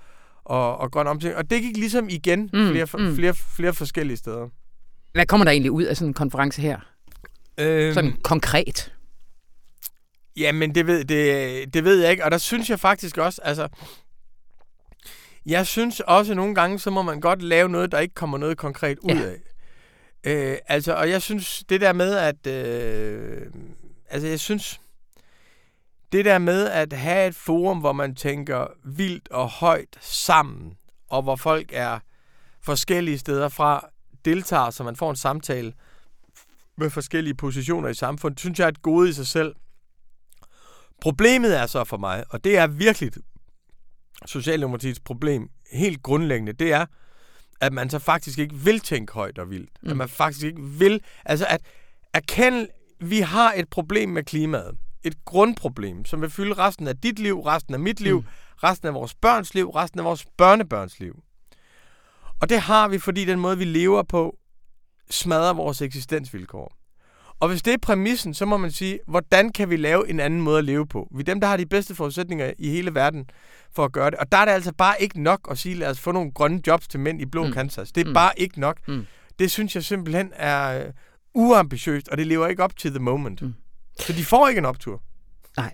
[0.45, 1.37] og, og grøn omstilling.
[1.37, 3.15] Og det gik ligesom igen Mm, flere, mm.
[3.15, 4.47] flere, flere forskellige steder.
[5.13, 6.79] Hvad kommer der egentlig ud af sådan en konference her?
[7.59, 8.93] Øhm, Sådan konkret.
[10.37, 12.25] Jamen, det ved, det, det ved jeg ikke.
[12.25, 13.67] Og der synes jeg faktisk også, altså...
[15.45, 18.57] Jeg synes også nogle gange, så må man godt lave noget, der ikke kommer noget
[18.57, 19.21] konkret ud Ja.
[19.25, 20.51] af.
[20.51, 22.47] Øh, altså, og jeg synes, det der med, at...
[22.47, 23.41] Øh,
[24.09, 24.81] altså, jeg synes...
[26.11, 30.73] Det der med at have et forum, hvor man tænker vildt og højt sammen,
[31.09, 31.99] og hvor folk er
[32.61, 33.89] forskellige steder fra,
[34.25, 35.73] deltager, så man får en samtale
[36.77, 39.55] med forskellige positioner i samfundet, synes jeg er et gode i sig selv.
[41.01, 43.11] Problemet er så for mig, og det er virkelig
[44.25, 46.85] Socialdemokratiets problem helt grundlæggende, det er,
[47.61, 49.69] at man så faktisk ikke vil tænke højt og vildt.
[49.83, 49.89] Mm.
[49.89, 51.01] At man faktisk ikke vil...
[51.25, 51.61] Altså at
[52.13, 52.67] erkende,
[52.99, 54.77] vi har et problem med klimaet.
[55.05, 58.25] Et grundproblem, som vil fylde resten af dit liv, resten af mit liv, mm.
[58.63, 61.23] resten af vores børns liv, resten af vores børnebørns liv.
[62.41, 64.37] Og det har vi, fordi den måde, vi lever på,
[65.09, 66.75] smadrer vores eksistensvilkår.
[67.39, 70.41] Og hvis det er præmissen, så må man sige, hvordan kan vi lave en anden
[70.41, 71.07] måde at leve på?
[71.15, 73.29] Vi er dem, der har de bedste forudsætninger i hele verden
[73.71, 74.19] for at gøre det.
[74.19, 76.61] Og der er det altså bare ikke nok at sige, lad os få nogle grønne
[76.67, 77.53] jobs til mænd i blå mm.
[77.53, 77.91] Kansas.
[77.91, 78.13] Det er mm.
[78.13, 78.87] bare ikke nok.
[78.87, 79.05] Mm.
[79.39, 80.91] Det synes jeg simpelthen er uh,
[81.33, 83.41] uambitiøst, og det lever ikke op til the moment.
[83.41, 83.53] Mm.
[83.99, 85.01] Så de får ikke en optur.
[85.57, 85.73] Nej.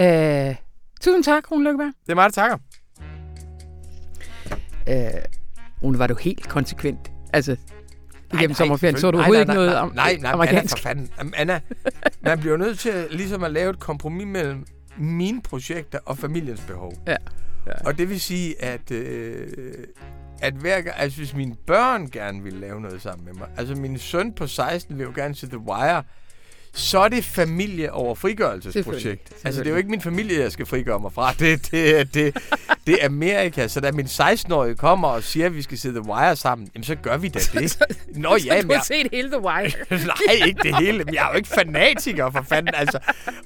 [0.00, 0.56] Øh,
[1.00, 1.92] tusind tak, Rune Lykkeberg.
[2.06, 2.58] Det er mig, der takker.
[4.88, 5.22] Øh,
[5.82, 7.12] Rune, var du helt konsekvent?
[7.32, 7.56] Altså,
[8.34, 10.86] igennem sommerferien, så du overhovedet ikke noget om Nej, nej, amerikansk.
[10.86, 11.34] Anna, for fanden.
[11.36, 11.60] Anna,
[12.20, 16.92] man bliver nødt til ligesom at lave et kompromis mellem mine projekter og familiens behov.
[17.06, 17.16] Ja.
[17.66, 17.72] ja.
[17.86, 19.48] Og det vil sige, at, øh,
[20.42, 23.74] at hver gang, altså hvis mine børn gerne vil lave noget sammen med mig, altså
[23.74, 26.02] min søn på 16 vil jo gerne se The Wire,
[26.74, 29.32] så er det familie over frigørelsesprojekt.
[29.44, 31.32] Altså, det er jo ikke min familie, jeg skal frigøre mig fra.
[31.32, 32.36] Det, det, det,
[32.86, 33.68] det er Amerika.
[33.68, 36.84] Så da min 16-årige kommer og siger, at vi skal se The Wire sammen, jamen,
[36.84, 37.78] så gør vi da det.
[38.16, 38.68] Nå ja, men...
[38.68, 39.72] Du har set hele The Wire.
[40.06, 41.04] Nej, ikke det hele.
[41.04, 42.74] Men jeg er jo ikke fanatiker, for fanden.
[42.74, 42.98] Altså.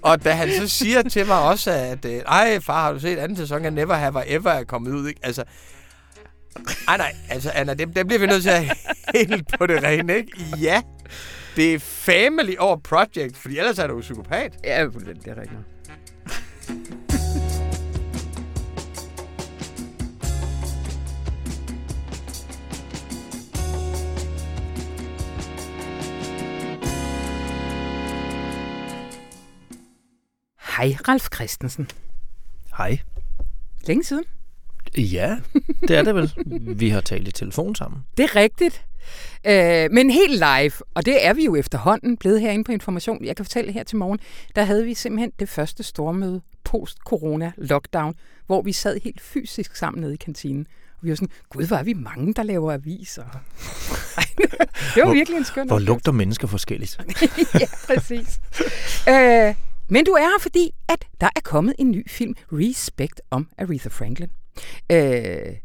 [0.03, 3.37] Og da han så siger til mig også, at ej, far, har du set anden
[3.37, 5.09] sæson af Never Have I Ever er kommet ud?
[5.09, 5.21] Ikke?
[5.23, 5.45] Altså,
[6.89, 8.77] ej, nej, altså Anna, det, det bliver vi nødt til at
[9.15, 10.33] helt på det rene, ikke?
[10.61, 10.83] Ja,
[11.57, 14.53] det er family over project, fordi ellers er du jo psykopat.
[14.65, 15.61] Ja, det er rigtigt.
[30.77, 31.91] Hej, Ralf Christensen.
[32.77, 32.99] Hej.
[33.87, 34.25] Længe siden?
[34.97, 35.37] Ja,
[35.81, 36.33] det er det vel.
[36.79, 38.01] Vi har talt i telefon sammen.
[38.17, 38.85] Det er rigtigt.
[39.47, 43.25] Øh, men helt live, og det er vi jo efterhånden blevet herinde på Information.
[43.25, 44.19] Jeg kan fortælle her til morgen,
[44.57, 48.15] der havde vi simpelthen det første stormøde post-corona-lockdown,
[48.47, 50.67] hvor vi sad helt fysisk sammen nede i kantinen.
[50.93, 53.25] Og vi var sådan, gud, hvor er vi mange, der laver aviser.
[54.95, 56.99] det var hvor, virkelig en skøn Hvor lugter mennesker forskelligt.
[57.61, 58.41] ja, præcis.
[59.09, 59.55] øh,
[59.89, 63.89] men du er her, fordi at der er kommet en ny film, Respect, om Aretha
[63.89, 64.31] Franklin.
[64.93, 65.57] Øh,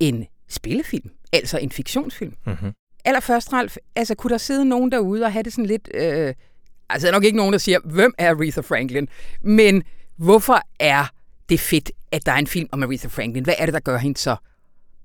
[0.00, 2.34] en spillefilm, altså en fiktionsfilm.
[2.46, 2.72] Mm-hmm.
[3.04, 5.88] Allerførst, Ralf, altså kunne der sidde nogen derude og have det sådan lidt...
[5.94, 6.34] Øh,
[6.90, 9.08] altså er nok ikke nogen, der siger, hvem er Aretha Franklin?
[9.42, 9.82] Men
[10.16, 11.04] hvorfor er
[11.48, 13.44] det fedt, at der er en film om Aretha Franklin?
[13.44, 14.36] Hvad er det, der gør hende så,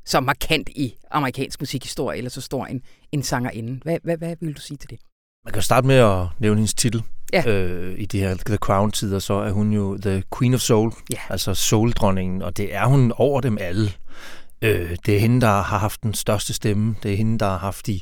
[0.06, 3.80] så markant i amerikansk musikhistorie, eller så stor en, en sangerinde?
[3.84, 5.00] Hvad, hvad, hvad vil du sige til det?
[5.46, 7.04] Man kan starte med at nævne hendes titel.
[7.34, 7.44] Ja.
[7.48, 11.20] Øh, I de her The Crown-tider, så er hun jo The Queen of Soul, ja.
[11.30, 13.92] altså soul-dronningen, og det er hun over dem alle.
[14.62, 16.96] Øh, det er hende, der har haft den største stemme.
[17.04, 18.00] Det er hende, der har haft de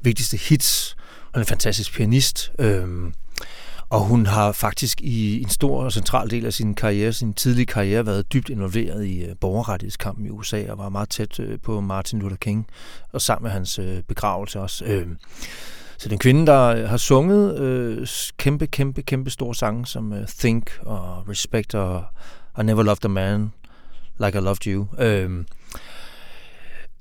[0.00, 0.96] vigtigste hits.
[1.34, 2.52] Hun er en fantastisk pianist.
[2.58, 3.12] Øh,
[3.92, 7.66] og hun har faktisk i en stor og central del af sin karriere, sin tidlige
[7.66, 11.80] karriere, været dybt involveret i øh, borgerrettighedskampen i USA og var meget tæt øh, på
[11.80, 12.66] Martin Luther King
[13.12, 14.84] og sammen med hans øh, begravelse også.
[14.84, 15.12] Uh,
[15.98, 21.74] så den kvinde, der har sunget kæmpe, kæmpe, kæmpe store sange som Think og Respect
[21.74, 22.04] og
[22.60, 23.52] I Never Loved a Man
[24.24, 24.86] Like I Loved You.
[24.98, 25.44] Øh,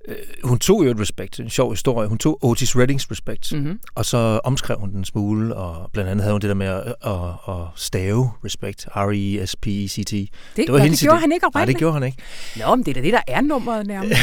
[0.08, 2.08] Øh, hun tog jo et respekt, en sjov historie.
[2.08, 3.80] Hun tog Otis Reddings respekt, mm-hmm.
[3.96, 6.68] og så omskrev hun den en smule, og blandt andet havde hun det der med
[6.68, 7.14] at, at,
[7.48, 10.12] at stave respekt, R-E-S-P-E-C-T.
[10.12, 11.54] Det, det, var det gjorde han ikke oprindeligt?
[11.54, 12.18] Nej, det gjorde han ikke.
[12.56, 14.20] Nå, men det er da det, der er nummeret nærmest.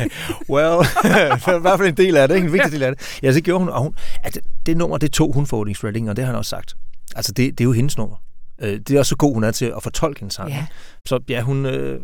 [0.54, 0.84] well,
[1.58, 3.18] i hvert fald en del af det, en vigtig del af det.
[3.22, 6.10] Ja, så gjorde hun, og hun, at det nummer, det tog hun for Otis Redding,
[6.10, 6.74] og det har han også sagt.
[7.16, 8.16] Altså, det, det er jo hendes nummer.
[8.62, 10.50] Øh, det er også så god, hun er til at fortolke en sang.
[10.50, 10.66] Ja.
[11.06, 11.66] Så ja, hun...
[11.66, 12.00] Øh,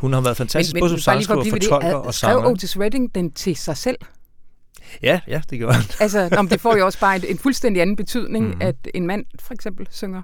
[0.00, 2.40] hun har været fantastisk, men, både som sangskriver, fortolker og sanger.
[2.40, 3.96] Skrev Otis Redding den til sig selv?
[5.02, 5.84] Ja, ja, det gjorde han.
[6.00, 8.60] altså, om det får jo også bare en, en fuldstændig anden betydning, mm.
[8.60, 10.22] at en mand for eksempel synger.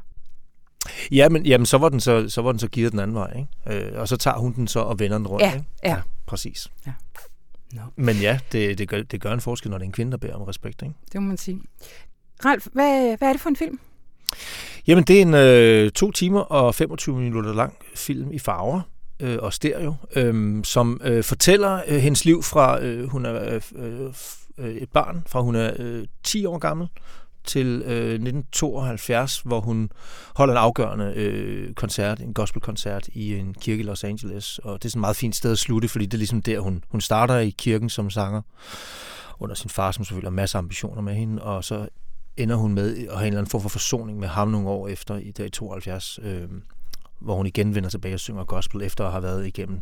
[1.11, 3.33] Ja, men jamen, så var den så, så, var den så givet den anden vej,
[3.37, 3.87] ikke?
[3.87, 5.67] Øh, og så tager hun den så og vender den rundt, ja, ikke?
[5.85, 6.01] Ja, ja.
[6.27, 6.69] præcis.
[6.87, 6.93] Ja.
[7.73, 7.83] No.
[7.97, 10.19] Men ja, det, det, gør, det gør en forskel, når det er en kvinde, der
[10.19, 10.95] beder om respekt, ikke?
[11.13, 11.61] Det må man sige.
[12.45, 13.81] Ralf, hvad, hvad er det for en film?
[14.87, 18.81] Jamen, det er en øh, to timer og 25 minutter lang film i farver,
[19.21, 23.63] øh, og stereo, øh, som øh, fortæller øh, hendes liv fra øh, hun er øh,
[23.77, 24.13] øh,
[24.59, 26.89] øh, et barn, fra hun er øh, 10 år gammel
[27.45, 29.91] til øh, 1972, hvor hun
[30.35, 34.59] holder en afgørende øh, koncert, en gospelkoncert i en kirke i Los Angeles.
[34.59, 36.61] Og det er sådan et meget fint sted at slutte, fordi det er ligesom der,
[36.61, 38.43] hun, hun starter i kirken som sanger,
[39.41, 41.89] under sin far, som selvfølgelig har masser af ambitioner med hende, og så
[42.37, 44.89] ender hun med at have en eller anden form for forsoning med ham nogle år
[44.89, 46.19] efter, i dag 72.
[46.23, 46.49] Øh,
[47.21, 49.81] hvor hun igen vender tilbage og synger gospel, efter at have været igennem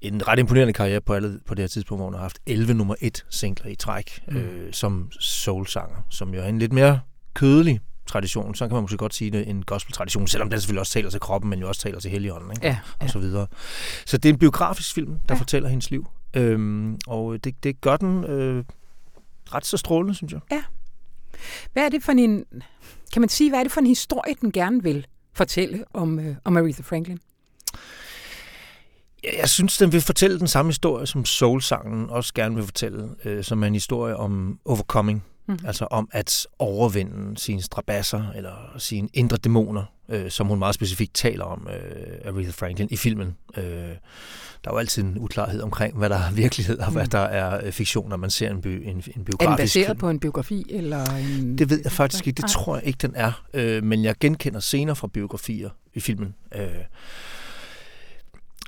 [0.00, 2.74] en ret imponerende karriere på, alle, på det her tidspunkt, hvor hun har haft 11
[2.74, 4.36] nummer 1 singler i træk mm.
[4.36, 7.00] øh, som soul-sanger, som jo er en lidt mere
[7.34, 10.92] kødelig tradition, så kan man måske godt sige det, en gospel-tradition, selvom den selvfølgelig også
[10.92, 12.66] taler til kroppen, men jo også taler til helligånden, ikke?
[12.66, 13.04] Ja, ja.
[13.04, 13.46] og så videre.
[14.06, 15.40] Så det er en biografisk film, der ja.
[15.40, 18.64] fortæller hendes liv, øhm, og det, det gør den øh,
[19.54, 20.40] ret så strålende, synes jeg.
[20.50, 20.62] Ja.
[21.72, 22.44] Hvad er det for en,
[23.12, 25.06] kan man sige, hvad er det for en historie, den gerne vil
[25.38, 27.18] fortælle om, øh, om Aretha Franklin?
[29.40, 33.44] Jeg synes, den vil fortælle den samme historie, som Soul-sangen også gerne vil fortælle, øh,
[33.44, 35.58] som er en historie om overcoming, mm.
[35.64, 41.14] altså om at overvinde sine strabasser eller sine indre dæmoner, øh, som hun meget specifikt
[41.14, 43.36] taler om, øh, Aretha Franklin, i filmen.
[43.56, 43.64] Øh,
[44.64, 46.94] der er jo altid en uklarhed omkring, hvad der er virkelighed og mm.
[46.96, 49.56] hvad der er øh, fiktion, når man ser en, by, en, en biografisk Er den
[49.56, 49.98] baseret film.
[49.98, 50.66] på en biografi?
[50.70, 51.58] Eller en...
[51.58, 52.42] Det ved jeg faktisk ikke.
[52.42, 53.44] Det tror jeg ikke, den er.
[53.54, 56.34] Øh, men jeg genkender scener fra biografier i filmen.
[56.54, 56.68] Øh,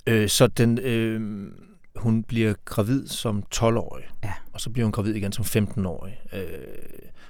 [0.06, 0.78] øh, så den...
[0.78, 1.46] Øh,
[1.96, 4.32] hun bliver gravid som 12-årig, ja.
[4.52, 6.20] og så bliver hun gravid igen som 15-årig.
[6.32, 6.42] Øh,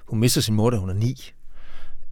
[0.05, 1.31] hun mister sin mor, da hun er 9.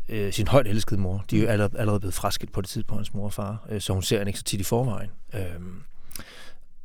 [0.09, 1.25] Øh, sin højt elskede mor.
[1.31, 3.81] De er jo allerede, allerede blevet fraskilt på det tidspunkt, hans mor og far, øh,
[3.81, 5.09] så hun ser hende ikke så tit i forvejen.
[5.33, 5.43] Øh,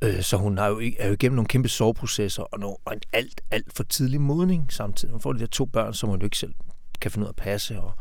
[0.02, 3.00] øh, så hun er jo, er jo igennem nogle kæmpe soveprocesser og, no, og en
[3.12, 5.12] alt, alt for tidlig modning samtidig.
[5.12, 6.54] Hun får de der to børn, som hun jo ikke selv
[7.00, 7.80] kan finde ud af at passe.
[7.80, 7.92] Og,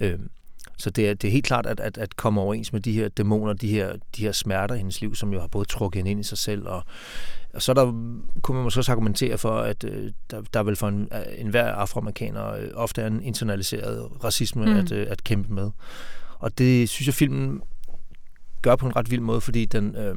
[0.00, 0.18] øh,
[0.78, 3.08] så det er, det er helt klart at, at, at komme overens med de her
[3.08, 6.10] dæmoner, de her, de her smerter i hendes liv, som jo har både trukket hende
[6.10, 6.68] ind i sig selv.
[6.68, 6.84] Og,
[7.54, 7.84] og så der,
[8.42, 11.72] kunne man måske også argumentere for, at øh, der, der vil for en, en hver
[11.72, 14.76] afroamerikaner øh, ofte er en internaliseret racisme mm.
[14.76, 15.70] at, øh, at kæmpe med.
[16.38, 17.60] Og det synes jeg, filmen
[18.62, 19.96] gør på en ret vild måde, fordi den...
[19.96, 20.16] Øh,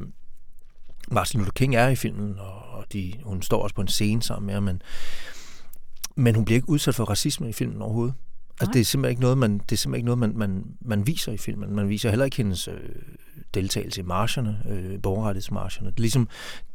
[1.10, 4.22] Martin Luther King er i filmen, og, og de, hun står også på en scene
[4.22, 4.82] sammen med ham, men,
[6.16, 8.14] men hun bliver ikke udsat for racisme i filmen overhovedet.
[8.60, 11.06] Altså, det er simpelthen ikke noget, man, det er simpelthen ikke noget, man, man, man
[11.06, 11.76] viser i filmen.
[11.76, 12.74] Man viser heller ikke hendes øh,
[13.54, 15.90] deltagelse i marcherne, øh, borgerrettighedsmarcherne.
[15.90, 16.28] Det er ligesom,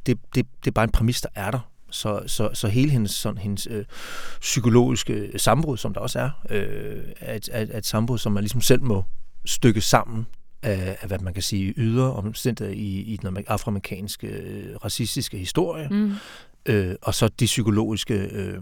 [0.06, 1.70] det, det, det er bare en præmis, der er der.
[1.90, 3.86] Så, så, så hele hendes, sådan, hendes øh,
[4.40, 8.44] psykologiske sambrud, som der også er, øh, er, et, er, et, et sambrud, som man
[8.44, 9.04] ligesom selv må
[9.46, 10.26] stykke sammen
[10.62, 15.88] af, af hvad man kan sige, ydre omstændigheder i, i den afroamerikanske øh, racistiske historie,
[15.92, 16.14] mm.
[16.66, 18.62] øh, og så de psykologiske øh,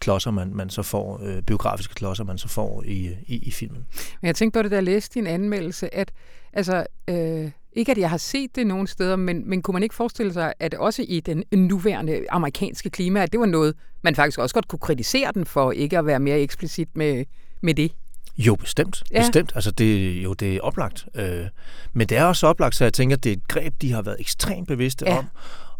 [0.00, 3.86] klodser, man, man så får, øh, biografiske klodser, man så får i, i, i filmen.
[4.20, 6.12] Men jeg tænkte på det, der jeg læste din anmeldelse, at
[6.52, 9.94] altså, øh, ikke at jeg har set det nogen steder, men, men kunne man ikke
[9.94, 14.38] forestille sig, at også i den nuværende amerikanske klima, at det var noget, man faktisk
[14.38, 17.24] også godt kunne kritisere den for, ikke at være mere eksplicit med,
[17.60, 17.92] med det?
[18.38, 19.02] Jo, bestemt.
[19.12, 19.20] Ja.
[19.20, 19.52] Bestemt.
[19.54, 21.08] Altså, det, jo, det er oplagt.
[21.14, 21.46] Øh,
[21.92, 24.02] men det er også oplagt, så jeg tænker, at det er et greb, de har
[24.02, 25.18] været ekstremt bevidste ja.
[25.18, 25.24] om.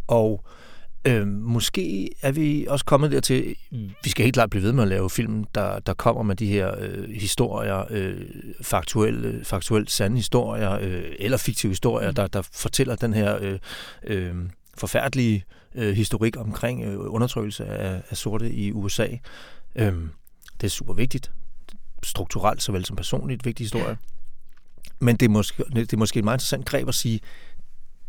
[0.06, 0.59] Og Øh,
[1.26, 3.56] måske er vi også kommet dertil,
[4.04, 6.46] vi skal helt klart blive ved med at lave film, der, der kommer med de
[6.46, 8.20] her øh, historier, øh,
[8.62, 12.14] faktuelle, faktuelt sande historier, øh, eller fiktive historier, mm.
[12.14, 13.58] der, der fortæller den her øh,
[14.04, 14.34] øh,
[14.78, 15.44] forfærdelige
[15.74, 19.06] øh, historik omkring øh, undertrykkelse af, af sorte i USA.
[19.74, 19.92] Øh,
[20.60, 21.32] det er super vigtigt,
[22.02, 23.96] strukturelt såvel som personligt vigtig historie.
[24.98, 27.20] Men det er, måske, det er måske et meget interessant greb at sige,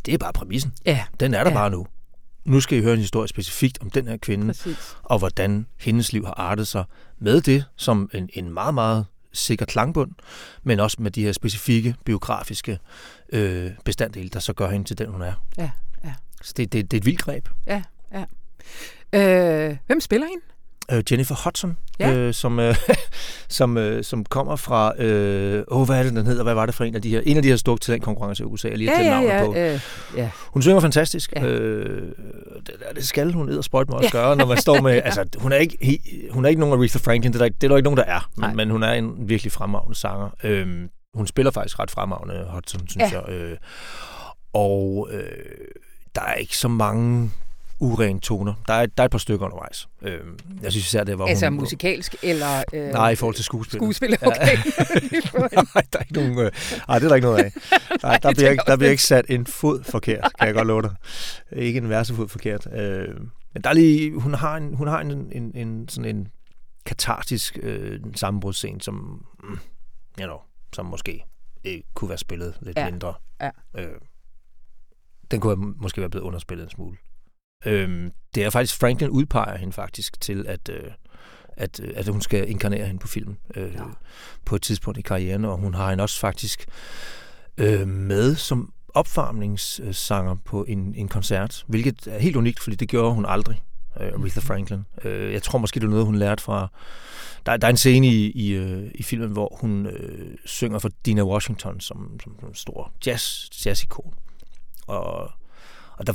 [0.06, 0.74] det er bare præmissen.
[0.86, 1.06] Ja.
[1.20, 1.58] Den er der ja.
[1.58, 1.88] bare nu
[2.46, 4.98] nu skal I høre en historie specifikt om den her kvinde, Præcis.
[5.04, 6.84] og hvordan hendes liv har artet sig
[7.20, 10.12] med det som en, en meget, meget sikker klangbund,
[10.64, 12.80] men også med de her specifikke biografiske
[13.34, 15.34] øh, bestanddele, der så gør hende til den, hun er.
[15.58, 15.72] Ja,
[16.04, 16.14] ja.
[16.42, 17.50] Så det, det, det er et vildt greb.
[17.68, 17.84] Ja,
[18.14, 18.26] ja.
[19.70, 20.46] Øh, hvem spiller hende?
[20.92, 22.14] Øh, Jennifer Hudson, ja.
[22.14, 22.76] øh, som, øh,
[23.50, 26.44] som, øh, som kommer fra, øh, oh, hvad er det, den hedder?
[26.44, 27.22] Hvad var det for en af de her?
[27.26, 29.56] En af de her store talentkonkurrencer i USA, jeg lige har ja, ja, ja, på.
[29.56, 29.80] Øh,
[30.18, 30.30] ja.
[30.48, 31.34] Hun synger fantastisk.
[31.36, 31.44] Ja.
[31.44, 32.12] Øh,
[32.68, 34.22] det, det skal hun og sprøjt mig også ja.
[34.22, 36.00] gøre, når man står med, altså, hun er ikke,
[36.32, 38.04] hun er ikke nogen Aretha Franklin, det er der, det er der ikke nogen, der
[38.04, 40.30] er, men, men hun er en virkelig fremragende sanger.
[40.44, 40.68] Øh,
[41.14, 43.20] hun spiller faktisk ret fremragende, Hudson, synes ja.
[43.20, 43.30] jeg.
[43.30, 43.58] Øh,
[44.54, 45.22] og øh,
[46.16, 47.32] der er ikke så mange
[47.82, 48.54] urene toner.
[48.68, 49.90] Der er, der er et par stykker undervejs.
[50.02, 50.20] Øh,
[50.62, 52.64] jeg synes især, det var Altså hun, musikalsk, eller...
[52.74, 53.78] Øh, nej, i forhold til skuespil.
[53.78, 54.58] Skuespil, okay.
[55.76, 56.40] nej, der er ikke nogen...
[56.40, 56.52] Øh,
[56.88, 57.52] nej, det er der ikke noget af.
[58.04, 60.82] nej, der, bliver ikke, der bliver ikke sat en fod forkert, kan jeg godt love
[60.82, 60.96] dig.
[61.52, 62.68] Ikke en værste fod forkert.
[62.74, 63.08] Øh,
[63.54, 64.20] men der er lige...
[64.20, 66.28] Hun har en, hun har en, en, en sådan en
[66.86, 69.26] katartisk øh, sammenbrudsscene, som...
[69.44, 69.60] Mm,
[70.20, 70.38] you know,
[70.74, 71.26] som måske
[71.64, 72.90] ikke kunne være spillet lidt ja.
[72.90, 73.14] mindre.
[73.42, 73.50] Ja.
[73.78, 73.88] Øh,
[75.32, 76.98] den kunne måske være blevet underspillet en smule.
[77.66, 80.92] Øhm, det er faktisk, Franklin udpeger hende faktisk til, at, øh,
[81.58, 83.84] at, øh, at hun skal inkarnere hende på filmen øh, ja.
[84.46, 86.66] på et tidspunkt i karrieren, og hun har hende også faktisk
[87.58, 93.14] øh, med som opvarmningssanger på en, en koncert, hvilket er helt unikt, fordi det gjorde
[93.14, 93.64] hun aldrig
[94.00, 94.86] øh, Aretha Franklin.
[95.04, 96.68] Øh, jeg tror måske, det er noget, hun lærte fra...
[97.46, 100.90] Der, der er en scene i, i, øh, i filmen, hvor hun øh, synger for
[101.06, 104.14] Dina Washington som, som en stor jazz, jazz-ikon.
[104.88, 105.32] Og,
[105.98, 106.14] og der,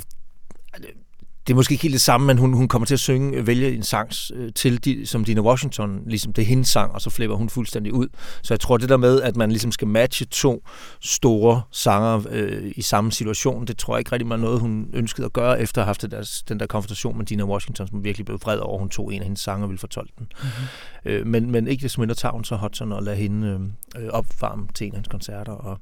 [1.47, 3.47] det er måske ikke helt det samme, men hun, hun kommer til at synge, øh,
[3.47, 7.01] vælge en sang øh, til, de, som Dina Washington, ligesom det er hendes sang, og
[7.01, 8.07] så flipper hun fuldstændig ud.
[8.41, 10.63] Så jeg tror, det der med, at man ligesom skal matche to
[11.01, 15.25] store sanger øh, i samme situation, det tror jeg ikke rigtig var noget, hun ønskede
[15.25, 18.25] at gøre, efter at have haft der, den der konfrontation med Dina Washington, som virkelig
[18.25, 20.27] blev vred over, hun tog en af hendes sanger og ville fortolke den.
[20.41, 21.11] Mm-hmm.
[21.11, 24.67] Øh, men, men ikke det mindre tager hun så Hudson og lader hende øh, opvarme
[24.75, 25.79] til en af hendes koncerter, og,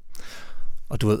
[0.88, 1.18] og du ved,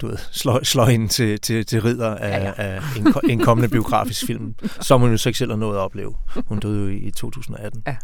[0.00, 2.52] du ved, slår, slår hende til, til, til ridder af, ja, ja.
[2.56, 5.80] af en, en kommende biografisk film, som hun jo så ikke selv har nået at
[5.80, 6.14] opleve.
[6.46, 7.82] Hun døde jo i, i 2018.
[7.86, 7.96] Ja.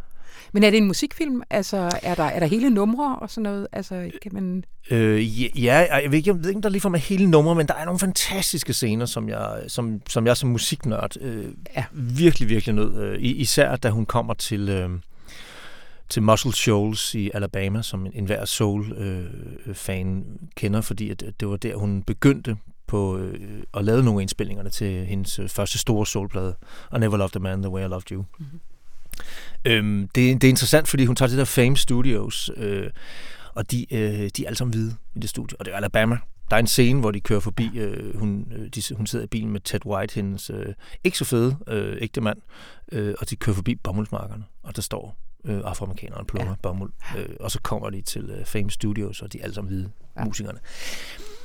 [0.53, 1.43] Men er det en musikfilm?
[1.51, 3.67] Altså, er der, er der hele numre og sådan noget?
[3.73, 4.65] Altså, kan man...
[4.91, 7.55] Øh, ja, jeg ved ikke, jeg ved ikke, om der lige for mig hele numre,
[7.55, 11.45] men der er nogle fantastiske scener, som jeg som, som, jeg som musiknørd øh,
[11.77, 11.85] ja.
[11.93, 13.03] virkelig, virkelig nød.
[13.03, 14.69] Øh, især da hun kommer til...
[14.69, 14.91] Øh,
[16.09, 20.25] til Muscle Shoals i Alabama, som enhver soul-fan øh,
[20.57, 25.07] kender, fordi at det var der, hun begyndte på øh, at lave nogle indspilningerne til
[25.07, 26.57] hendes øh, første store soulplade,
[26.97, 28.25] I Never Loved a Man The Way I Loved You.
[28.39, 28.61] Mm-hmm.
[29.65, 32.91] Øhm, det, det er interessant, fordi hun tager det der Fame Studios, øh,
[33.55, 36.19] og de, øh, de er alle sammen hvide i det studie, og det er Alabama.
[36.51, 39.29] Der er en scene, hvor de kører forbi, øh, hun, øh, de, hun sidder i
[39.29, 42.39] bilen med Ted White, hendes øh, ikke så fede øh, ægte mand,
[42.93, 46.57] øh, og de kører forbi bomuldsmarkerne, og der står øh, afroamerikanere plukker ja.
[46.63, 46.93] bomuld.
[47.19, 49.91] Øh, og så kommer de til øh, Fame Studios, og de er alle sammen hvide
[50.17, 50.25] ja.
[50.25, 50.59] musikerne.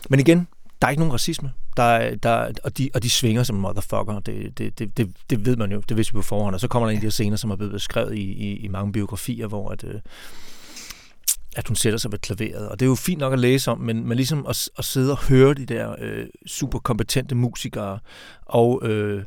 [0.09, 0.47] Men igen,
[0.81, 1.51] der er ikke nogen racisme.
[1.77, 4.19] Der, der, og, de, og de svinger som motherfucker.
[4.19, 5.81] Det, det, det, det, det ved man jo.
[5.89, 6.55] Det vidste vi på forhånd.
[6.55, 8.57] Og så kommer der en af de her scener, som er blevet beskrevet i, i,
[8.57, 10.01] i mange biografier, hvor at, øh,
[11.55, 12.69] at hun sætter sig ved klaveret.
[12.69, 15.11] Og det er jo fint nok at læse om, men, men ligesom at, at sidde
[15.11, 17.99] og høre de der øh, super kompetente musikere
[18.45, 19.23] og øh,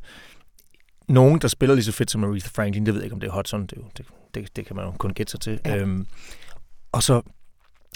[1.09, 3.28] nogen, der spiller lige så fedt som Aretha Franklin, det ved jeg ikke, om det
[3.28, 5.61] er Hudson, det, det, det, det kan man jo kun gætte sig til.
[5.64, 5.76] Ja.
[5.76, 6.07] Øhm,
[6.92, 7.22] og så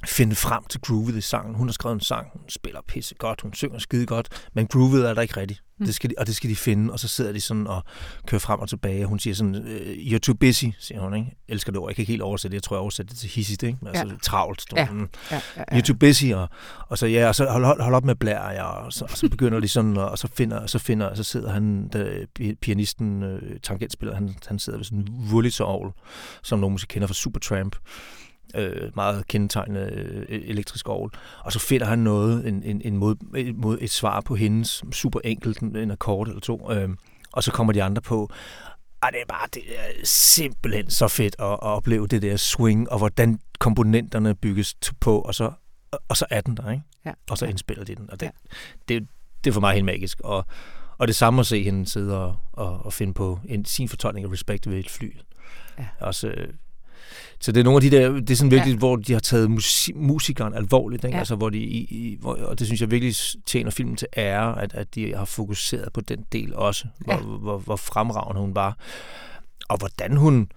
[0.06, 1.54] finde frem til groovet i sangen.
[1.54, 5.08] Hun har skrevet en sang, hun spiller pisse godt, hun synger skide godt, men groovet
[5.08, 5.62] er der ikke rigtigt.
[5.78, 5.86] Mm.
[5.86, 7.82] Det skal de, og det skal de finde, og så sidder de sådan og
[8.26, 9.06] kører frem og tilbage.
[9.06, 11.36] Hun siger sådan, øh, you're too busy, siger hun, ikke?
[11.48, 11.90] Elsker det ord.
[11.90, 12.56] Jeg kan ikke helt oversætte det.
[12.56, 13.78] Jeg tror, jeg oversætter det til hissigt, ikke?
[13.86, 14.12] Altså ja.
[14.22, 14.64] travlt.
[14.76, 14.80] Ja.
[14.80, 14.86] Ja,
[15.30, 15.78] ja, ja.
[15.78, 16.48] You're too busy, og,
[16.88, 19.16] og så, ja, og så hold, hold, hold op med blære, ja, og så, og
[19.16, 22.24] så begynder de sådan, og, og så finder, så finder, så sidder han, der,
[22.60, 25.92] pianisten, øh, tangentspiller, han, han sidder ved sådan en Wurlitzer-ovl,
[26.42, 27.76] som nogen måske kender fra Supertramp
[28.54, 31.10] øh, meget kendetegnende øh, elektrisk orgel.
[31.44, 34.84] Og så finder han noget, en, en, en mod, et, mod, et svar på hendes
[34.92, 36.72] super enkelt, en akkord eller to.
[36.72, 36.88] Øh,
[37.32, 38.30] og så kommer de andre på.
[39.02, 42.90] Og det er bare det er simpelthen så fedt at, at opleve det der swing,
[42.90, 45.52] og hvordan komponenterne bygges på, og så,
[46.08, 46.84] og så er den der, ikke?
[47.04, 47.12] Ja.
[47.30, 48.10] Og så indspiller de den.
[48.10, 48.30] Og det, ja.
[48.88, 49.08] det,
[49.44, 50.20] det er for mig helt magisk.
[50.24, 50.46] Og,
[50.98, 54.26] og det samme at se hende sidde og, og, og finde på en, sin fortolkning
[54.26, 55.16] af respekt ved et fly.
[55.78, 55.86] Ja.
[56.00, 56.34] Også
[57.40, 58.78] så det er nogle af de der, det er sådan virkelig, ja.
[58.78, 61.16] hvor de har taget musik, musikeren alvorligt, ikke?
[61.16, 61.18] Ja.
[61.18, 63.14] Altså, hvor de, i, i, hvor, og det synes jeg virkelig
[63.46, 67.20] tjener filmen til ære, at, at de har fokuseret på den del også, hvor, ja.
[67.20, 68.76] hvor, hvor, hvor fremragende hun var.
[69.68, 70.48] Og hvordan hun,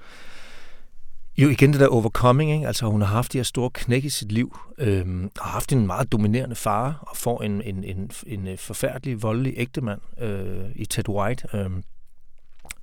[1.37, 2.67] jo igen det der overcoming, ikke?
[2.67, 5.87] altså hun har haft de her store knæk i sit liv, øhm, har haft en
[5.87, 11.09] meget dominerende far, og får en, en, en, en forfærdelig, voldelig ægtemand øh, i Ted
[11.09, 11.69] White, øh,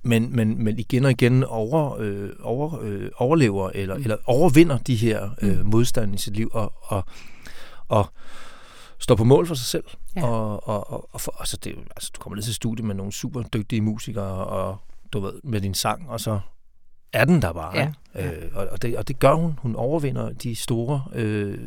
[0.01, 4.01] men, men, men igen og igen over, øh, over, øh, overlever eller, mm.
[4.01, 5.65] eller overvinder de her øh, mm.
[5.65, 7.03] modstand i sit liv og, og,
[7.87, 8.05] og
[8.99, 9.83] står på mål for sig selv.
[10.15, 10.25] Ja.
[10.25, 13.11] Og, og, og, og for, altså det, altså, du kommer ned til studie med nogle
[13.11, 14.77] super dygtige musikere og
[15.13, 16.39] du ved, med din sang, og så
[17.13, 17.77] er den der bare.
[17.77, 17.91] Ja.
[18.15, 18.31] Ja.
[18.31, 19.59] Øh, og, og, det, og det gør hun.
[19.61, 21.59] Hun overvinder de store øh,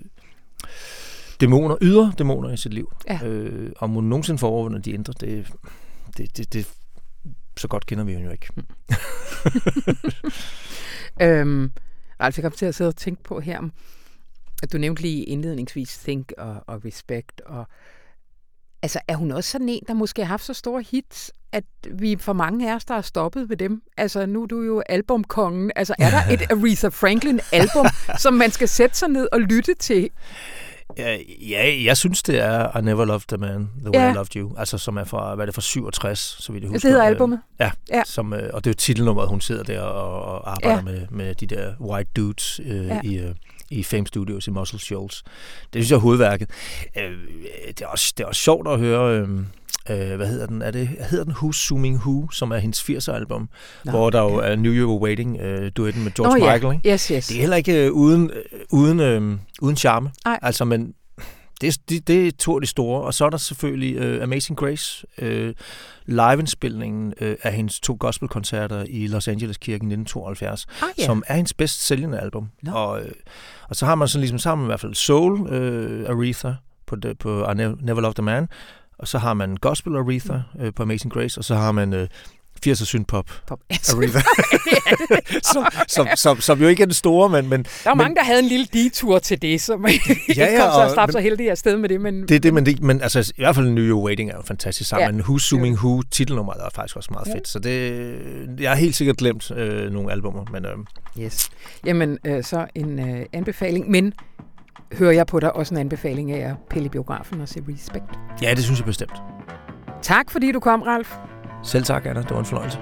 [1.41, 2.93] dæmoner, ydre dæmoner i sit liv.
[3.09, 3.21] Ja.
[3.25, 5.53] Øh, om hun nogensinde får overvundet de indre, det,
[6.17, 6.75] det, det, det
[7.63, 8.49] så godt kender vi hende jo ikke.
[11.41, 11.73] øhm,
[12.19, 13.61] altså, jeg kom til at sidde og tænke på her,
[14.63, 17.67] at du nævnte lige indledningsvis Think og, og Respect, og
[18.83, 22.17] altså, er hun også sådan en, der måske har haft så store hits, at vi
[22.21, 23.83] for mange af os, der har stoppet ved dem.
[23.97, 25.73] Altså, nu er du jo albumkongen.
[25.77, 27.87] Altså, er der et Aretha Franklin-album,
[28.19, 30.11] som man skal sætte sig ned og lytte til
[30.99, 31.19] Ja,
[31.49, 34.11] ja, jeg synes, det er I Never Loved a Man, The Way ja.
[34.11, 36.71] I Loved You, altså som er fra, hvad er det, fra 67, så vidt jeg
[36.71, 36.89] husker.
[36.89, 37.41] Det hedder albumet?
[37.61, 38.03] Ja, ja.
[38.05, 40.83] Som, øh, og det er jo titelnummeret, hun sidder der og, og arbejder ja.
[40.83, 43.01] med, med de der white dudes øh, ja.
[43.05, 43.35] i, øh,
[43.71, 45.23] i Fame Studios i Muscle Shoals.
[45.73, 46.51] Det synes jeg er hovedværket.
[46.99, 47.13] Øh,
[47.69, 49.19] det, er også, det er også sjovt at høre...
[49.19, 49.29] Øh,
[49.91, 50.63] øh, hvad hedder den?
[50.63, 53.49] Er det, hedder den Who's Zooming Who, som er hendes 80'er-album,
[53.85, 56.75] Nå, hvor der jo er New Were Waiting, øh, duetten med George oh, Michael.
[56.75, 56.93] Ikke?
[56.93, 57.27] Yes, yes.
[57.27, 60.11] Det er heller ikke øh, uden, øh, uden, øh, uden charme.
[60.27, 60.39] Ej.
[60.43, 60.95] Altså, men
[61.63, 63.03] det, det, det er to af de store.
[63.03, 65.51] Og så er der selvfølgelig uh, Amazing Grace, uh,
[66.07, 71.07] live-indspilningen uh, af hendes to gospelkoncerter i Los Angeles Kirken i 1972, ah, yeah.
[71.07, 72.49] som er hendes bedst sælgende album.
[72.63, 72.73] No.
[72.75, 73.11] Og, uh,
[73.69, 76.53] og så har man sådan ligesom sammen i hvert fald Soul, uh, Aretha
[76.87, 78.49] på, de, på I Never Loved a Man,
[78.99, 82.07] og så har man Gospel Aretha uh, på Amazing Grace, og så har man uh,
[82.67, 83.31] 80'er synpop.
[83.47, 83.61] Pop.
[83.93, 84.21] Aretha.
[85.53, 87.49] som, som, som, som, jo ikke er den store, men...
[87.49, 89.93] men der var men, mange, der havde en lille detur til det, som ja,
[90.37, 92.01] ja, kom så og så heldig afsted med det.
[92.01, 94.37] Men, det er det, men, det, men altså, i hvert fald New Your Waiting er
[94.37, 95.21] jo fantastisk sammen.
[95.21, 95.25] Ja.
[95.25, 97.35] Who's Zooming Who, titelnummeret er faktisk også meget ja.
[97.35, 97.49] fedt.
[97.49, 100.45] Så det, jeg har helt sikkert glemt øh, nogle albumer.
[100.53, 101.25] Men, øh.
[101.25, 101.51] Yes.
[101.87, 104.15] Jamen, øh, så en øh, anbefaling, men
[104.99, 108.05] hører jeg på dig også en anbefaling af at pille biografen og se Respect?
[108.43, 109.23] Ja, det synes jeg bestemt.
[110.03, 111.17] Tak fordi du kom, Ralf.
[111.65, 112.23] Selv tak, Anna.
[112.23, 112.79] Det var en fornøjelse.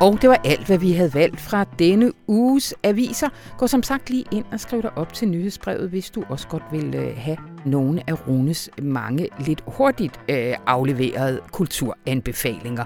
[0.00, 3.28] Og det var alt, hvad vi havde valgt fra denne uges aviser.
[3.58, 6.62] Gå som sagt lige ind og skriv dig op til nyhedsbrevet, hvis du også godt
[6.72, 7.36] vil øh, have
[7.66, 12.84] nogle af Runes mange lidt hurtigt øh, afleverede kulturanbefalinger.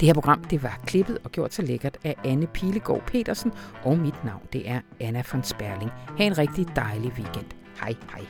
[0.00, 3.52] Det her program det var klippet og gjort så lækkert af Anne Pilegaard Petersen,
[3.84, 5.90] og mit navn det er Anna von Sperling.
[6.18, 7.46] Ha' en rigtig dejlig weekend.
[7.80, 8.22] Hej hej.